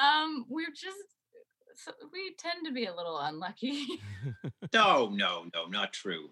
um, 0.00 0.44
we're 0.48 0.70
just 0.70 0.98
so 1.74 1.92
we 2.12 2.34
tend 2.38 2.64
to 2.66 2.72
be 2.72 2.86
a 2.86 2.94
little 2.94 3.18
unlucky. 3.18 3.86
No, 4.72 5.10
no, 5.10 5.46
no, 5.54 5.66
not 5.66 5.92
true. 5.92 6.30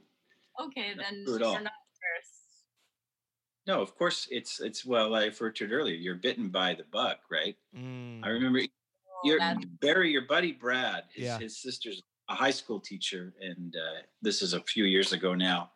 okay, 0.60 0.94
Not 0.94 1.04
then 1.10 1.24
true 1.26 1.38
you're 1.38 1.44
all. 1.46 1.54
not 1.54 1.72
cursed. 2.00 2.64
No, 3.66 3.82
of 3.82 3.94
course 3.96 4.26
it's 4.30 4.60
it's 4.60 4.84
well 4.86 5.14
I 5.14 5.24
referred 5.26 5.56
to 5.56 5.64
it 5.64 5.72
earlier. 5.72 5.94
You're 5.96 6.14
bitten 6.14 6.48
by 6.48 6.74
the 6.74 6.84
bug, 6.90 7.16
right? 7.30 7.56
Mm, 7.76 8.24
I 8.24 8.28
remember 8.28 8.60
Oh, 8.60 9.20
your 9.28 9.38
that's- 9.38 9.64
Barry, 9.82 10.10
your 10.10 10.22
buddy 10.26 10.52
Brad, 10.52 11.04
his, 11.12 11.24
Yeah. 11.24 11.38
his 11.38 11.60
sister's 11.60 12.02
a 12.30 12.34
high 12.34 12.50
school 12.52 12.80
teacher, 12.80 13.34
and 13.40 13.74
uh, 13.76 14.02
this 14.22 14.40
is 14.40 14.54
a 14.54 14.60
few 14.62 14.84
years 14.84 15.12
ago 15.12 15.34
now. 15.34 15.72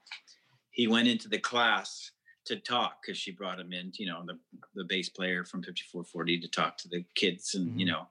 He 0.71 0.87
went 0.87 1.09
into 1.09 1.29
the 1.29 1.39
class 1.39 2.11
to 2.47 2.57
talk 2.57 3.03
because 3.03 3.19
she 3.19 3.33
brought 3.33 3.59
him 3.61 3.73
in, 3.73 3.93
you 3.99 4.07
know, 4.07 4.25
the 4.25 4.39
the 4.75 4.85
bass 4.85 5.09
player 5.11 5.45
from 5.45 5.63
5440 5.63 6.41
to 6.41 6.49
talk 6.49 6.79
to 6.79 6.89
the 6.89 7.05
kids, 7.15 7.55
and 7.55 7.79
you 7.79 7.87
Mhm. 7.87 7.91
know, 7.91 8.09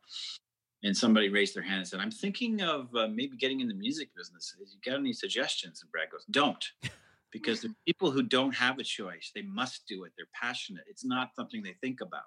and 0.83 0.95
somebody 0.95 1.29
raised 1.29 1.55
their 1.55 1.63
hand 1.63 1.79
and 1.79 1.87
said, 1.87 1.99
"I'm 1.99 2.11
thinking 2.11 2.61
of 2.61 2.93
uh, 2.95 3.07
maybe 3.07 3.37
getting 3.37 3.61
in 3.61 3.67
the 3.67 3.73
music 3.73 4.09
business. 4.15 4.53
You 4.59 4.91
got 4.91 4.99
any 4.99 5.13
suggestions?" 5.13 5.81
And 5.81 5.91
Brad 5.91 6.09
goes, 6.11 6.25
"Don't." 6.29 6.63
Because 7.31 7.61
the 7.61 7.73
people 7.87 8.11
who 8.11 8.21
don't 8.21 8.53
have 8.53 8.77
a 8.77 8.83
choice, 8.83 9.31
they 9.33 9.41
must 9.41 9.87
do 9.87 10.03
it. 10.03 10.11
They're 10.15 10.27
passionate. 10.39 10.83
It's 10.87 11.03
not 11.03 11.29
something 11.35 11.63
they 11.63 11.73
think 11.81 11.99
about. 11.99 12.21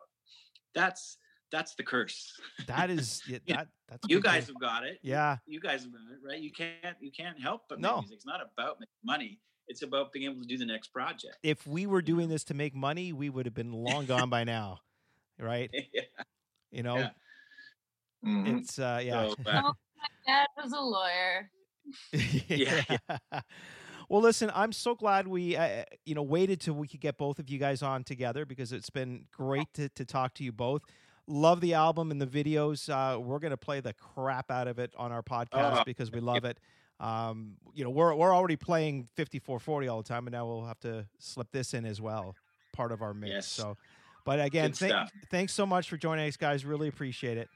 That's 0.74 1.18
that's 1.52 1.76
the 1.76 1.84
curse. 1.84 2.32
that 2.66 2.90
is 2.90 3.22
yeah, 3.28 3.38
that. 3.46 3.68
That's 3.88 4.08
you 4.08 4.20
guys 4.20 4.48
have 4.48 4.58
got 4.60 4.84
it. 4.84 4.98
Yeah. 5.02 5.36
You 5.46 5.60
guys 5.60 5.84
have 5.84 5.92
got 5.92 6.00
it, 6.10 6.18
right? 6.28 6.40
You 6.40 6.50
can't 6.50 6.96
you 7.00 7.12
can't 7.12 7.40
help 7.40 7.62
but 7.68 7.78
No. 7.78 7.98
make 7.98 8.08
music. 8.08 8.16
It's 8.16 8.26
not 8.26 8.40
about 8.40 8.80
making 8.80 8.94
money. 9.04 9.38
It's 9.68 9.82
about 9.82 10.12
being 10.12 10.24
able 10.28 10.42
to 10.42 10.48
do 10.48 10.58
the 10.58 10.66
next 10.66 10.88
project. 10.88 11.36
If 11.44 11.64
we 11.68 11.86
were 11.86 12.02
doing 12.02 12.28
this 12.28 12.42
to 12.44 12.54
make 12.54 12.74
money, 12.74 13.12
we 13.12 13.30
would 13.30 13.46
have 13.46 13.54
been 13.54 13.72
long 13.72 14.06
gone 14.06 14.28
by 14.28 14.42
now, 14.42 14.80
right? 15.38 15.70
yeah. 15.94 16.02
You 16.72 16.82
know, 16.82 16.96
Yeah. 16.98 17.10
Mhm. 18.24 18.58
it's 18.60 18.78
uh, 18.78 19.00
yeah. 19.02 19.28
So, 19.28 19.34
uh, 19.46 19.72
Dad 20.26 20.46
was 20.62 20.72
a 20.72 20.80
lawyer. 20.80 21.50
Yeah, 22.48 22.82
well, 24.08 24.20
listen, 24.22 24.50
I'm 24.54 24.72
so 24.72 24.94
glad 24.94 25.26
we, 25.28 25.56
uh, 25.56 25.84
you 26.04 26.14
know, 26.14 26.22
waited 26.22 26.60
till 26.60 26.74
we 26.74 26.88
could 26.88 27.00
get 27.00 27.16
both 27.16 27.38
of 27.38 27.48
you 27.48 27.58
guys 27.58 27.82
on 27.82 28.02
together 28.04 28.44
because 28.44 28.72
it's 28.72 28.90
been 28.90 29.26
great 29.32 29.72
to, 29.74 29.88
to 29.90 30.04
talk 30.04 30.34
to 30.34 30.44
you 30.44 30.52
both. 30.52 30.82
Love 31.28 31.60
the 31.60 31.74
album 31.74 32.10
and 32.10 32.20
the 32.20 32.26
videos. 32.26 32.88
Uh, 32.88 33.18
we're 33.20 33.38
going 33.40 33.50
to 33.52 33.56
play 33.56 33.80
the 33.80 33.92
crap 33.94 34.50
out 34.50 34.66
of 34.68 34.78
it 34.78 34.92
on 34.96 35.10
our 35.12 35.22
podcast 35.22 35.80
Oh, 35.80 35.82
because 35.84 36.10
we 36.12 36.20
love 36.20 36.44
it. 36.44 36.58
Um, 37.00 37.56
you 37.74 37.84
know, 37.84 37.90
we're 37.90 38.14
we're 38.14 38.34
already 38.34 38.56
playing 38.56 39.04
5440 39.16 39.88
all 39.88 39.98
the 40.02 40.08
time, 40.08 40.26
and 40.26 40.32
now 40.32 40.46
we'll 40.46 40.64
have 40.66 40.80
to 40.80 41.06
slip 41.18 41.50
this 41.52 41.74
in 41.74 41.84
as 41.84 42.00
well, 42.00 42.34
part 42.72 42.90
of 42.92 43.02
our 43.02 43.12
mix. 43.12 43.30
Yes. 43.32 43.46
So, 43.48 43.76
but 44.24 44.40
again, 44.40 44.70
Good 44.70 44.76
thank, 44.78 44.90
stuff. 44.92 45.10
thanks 45.30 45.52
so 45.52 45.66
much 45.66 45.88
for 45.90 45.96
joining 45.96 46.26
us, 46.28 46.36
guys. 46.36 46.64
Really 46.64 46.88
appreciate 46.88 47.38
it. 47.38 47.48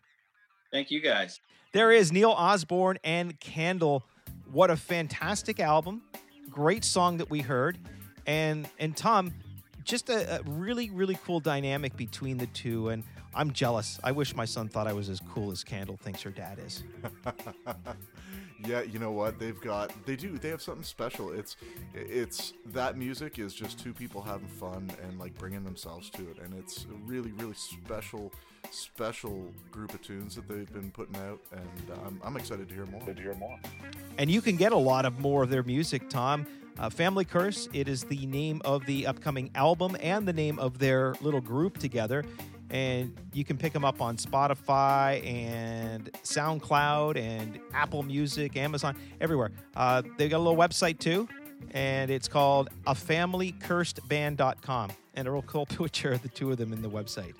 Thank 0.72 0.90
you 0.90 1.00
guys. 1.00 1.40
There 1.72 1.90
is 1.92 2.12
Neil 2.12 2.30
Osborne 2.30 2.98
and 3.04 3.38
Kandle. 3.40 4.02
What 4.50 4.70
a 4.70 4.76
fantastic 4.76 5.60
album. 5.60 6.02
Great 6.48 6.84
song 6.84 7.18
that 7.18 7.30
we 7.30 7.40
heard. 7.40 7.78
And 8.26 8.68
and 8.78 8.96
Tom, 8.96 9.32
just 9.84 10.10
a, 10.10 10.40
a 10.40 10.42
really, 10.44 10.90
really 10.90 11.18
cool 11.24 11.40
dynamic 11.40 11.96
between 11.96 12.38
the 12.38 12.46
two. 12.46 12.88
And 12.90 13.02
I'm 13.34 13.52
jealous. 13.52 13.98
I 14.04 14.12
wish 14.12 14.34
my 14.34 14.44
son 14.44 14.68
thought 14.68 14.86
I 14.86 14.92
was 14.92 15.08
as 15.08 15.20
cool 15.32 15.50
as 15.50 15.64
Kandle 15.64 15.98
thinks 15.98 16.22
her 16.22 16.30
dad 16.30 16.58
is. 16.64 16.82
yeah, 18.66 18.82
you 18.82 18.98
know 18.98 19.12
what? 19.12 19.38
They've 19.38 19.60
got 19.60 19.92
they 20.06 20.16
do 20.16 20.38
they 20.38 20.48
have 20.48 20.62
something 20.62 20.84
special. 20.84 21.32
It's 21.32 21.56
it's 21.94 22.52
that 22.66 22.96
music 22.96 23.38
is 23.38 23.54
just 23.54 23.78
two 23.78 23.92
people 23.92 24.22
having 24.22 24.48
fun 24.48 24.90
and 25.02 25.18
like 25.18 25.36
bringing 25.38 25.64
themselves 25.64 26.10
to 26.10 26.22
it, 26.30 26.38
and 26.38 26.54
it's 26.54 26.84
a 26.84 26.94
really 27.06 27.32
really 27.32 27.54
special 27.54 28.32
special 28.70 29.46
group 29.70 29.94
of 29.94 30.02
tunes 30.02 30.34
that 30.36 30.48
they've 30.48 30.72
been 30.72 30.90
putting 30.90 31.16
out, 31.16 31.40
and 31.52 31.98
I'm, 32.04 32.20
I'm 32.24 32.36
excited 32.36 32.68
to 32.68 32.74
hear 32.74 32.86
more. 32.86 33.00
To 33.02 33.14
hear 33.14 33.34
more. 33.34 33.58
And 34.18 34.30
you 34.30 34.40
can 34.40 34.56
get 34.56 34.72
a 34.72 34.76
lot 34.76 35.04
of 35.04 35.20
more 35.20 35.42
of 35.42 35.50
their 35.50 35.62
music, 35.62 36.08
Tom. 36.08 36.46
Uh, 36.78 36.88
Family 36.88 37.24
Curse, 37.24 37.68
it 37.72 37.88
is 37.88 38.04
the 38.04 38.24
name 38.26 38.62
of 38.64 38.86
the 38.86 39.06
upcoming 39.06 39.50
album 39.54 39.96
and 40.00 40.26
the 40.26 40.32
name 40.32 40.58
of 40.58 40.78
their 40.78 41.14
little 41.20 41.40
group 41.40 41.78
together. 41.78 42.24
And 42.70 43.16
you 43.32 43.44
can 43.44 43.58
pick 43.58 43.72
them 43.72 43.84
up 43.84 44.00
on 44.00 44.16
Spotify 44.16 45.26
and 45.26 46.10
SoundCloud 46.22 47.18
and 47.18 47.58
Apple 47.74 48.04
Music, 48.04 48.56
Amazon, 48.56 48.96
everywhere. 49.20 49.50
Uh, 49.76 50.02
they've 50.16 50.30
got 50.30 50.38
a 50.38 50.44
little 50.44 50.56
website 50.56 51.00
too, 51.00 51.28
and 51.72 52.10
it's 52.10 52.28
called 52.28 52.70
afamilycursedband.com. 52.86 54.92
And 55.14 55.26
a 55.26 55.30
real 55.30 55.42
cool 55.42 55.66
picture 55.78 56.12
of 56.12 56.22
the 56.22 56.28
two 56.28 56.52
of 56.52 56.58
them 56.58 56.72
in 56.72 56.80
the 56.80 56.88
website. 56.88 57.34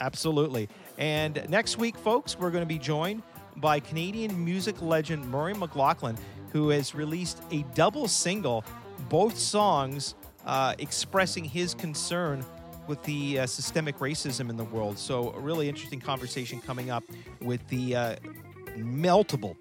Absolutely. 0.00 0.68
And 0.98 1.44
next 1.48 1.78
week, 1.78 1.96
folks, 1.96 2.38
we're 2.38 2.50
going 2.50 2.62
to 2.62 2.68
be 2.68 2.78
joined 2.78 3.22
by 3.56 3.80
Canadian 3.80 4.42
music 4.44 4.80
legend 4.80 5.24
Murray 5.26 5.54
McLauchlan, 5.54 6.18
who 6.52 6.70
has 6.70 6.94
released 6.94 7.42
a 7.50 7.62
double 7.74 8.08
single, 8.08 8.64
both 9.08 9.38
songs 9.38 10.14
uh, 10.46 10.74
expressing 10.78 11.44
his 11.44 11.74
concern 11.74 12.44
with 12.86 13.02
the 13.04 13.40
uh, 13.40 13.46
systemic 13.46 13.98
racism 13.98 14.48
in 14.48 14.56
the 14.56 14.64
world. 14.64 14.98
So, 14.98 15.32
a 15.32 15.38
really 15.38 15.68
interesting 15.68 16.00
conversation 16.00 16.60
coming 16.60 16.90
up 16.90 17.04
with 17.40 17.66
the 17.68 17.94
uh, 17.94 18.16
multiple, 18.76 19.56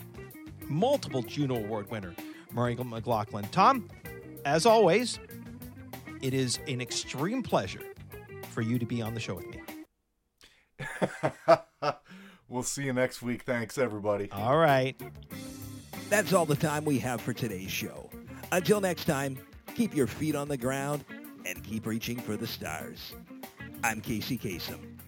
multiple 0.67 1.21
Juno 1.21 1.57
Award 1.57 1.91
winner, 1.91 2.15
Murray 2.53 2.75
McLauchlan. 2.75 3.49
Tom, 3.51 3.89
as 4.45 4.65
always, 4.65 5.19
it 6.21 6.33
is 6.33 6.59
an 6.67 6.81
extreme 6.81 7.43
pleasure 7.43 7.83
for 8.49 8.61
you 8.61 8.79
to 8.79 8.85
be 8.85 9.01
on 9.01 9.13
the 9.13 9.19
show 9.19 9.35
with 9.35 9.47
me. 9.47 9.58
we'll 12.49 12.63
see 12.63 12.83
you 12.83 12.93
next 12.93 13.21
week. 13.21 13.43
Thanks, 13.43 13.77
everybody. 13.77 14.31
All 14.31 14.57
right. 14.57 14.99
That's 16.09 16.33
all 16.33 16.45
the 16.45 16.55
time 16.55 16.85
we 16.85 16.99
have 16.99 17.21
for 17.21 17.33
today's 17.33 17.71
show. 17.71 18.09
Until 18.51 18.81
next 18.81 19.05
time, 19.05 19.37
keep 19.75 19.95
your 19.95 20.07
feet 20.07 20.35
on 20.35 20.47
the 20.47 20.57
ground 20.57 21.05
and 21.45 21.63
keep 21.63 21.85
reaching 21.85 22.19
for 22.19 22.35
the 22.35 22.47
stars. 22.47 23.13
I'm 23.83 24.01
Casey 24.01 24.37
Kasem. 24.37 24.98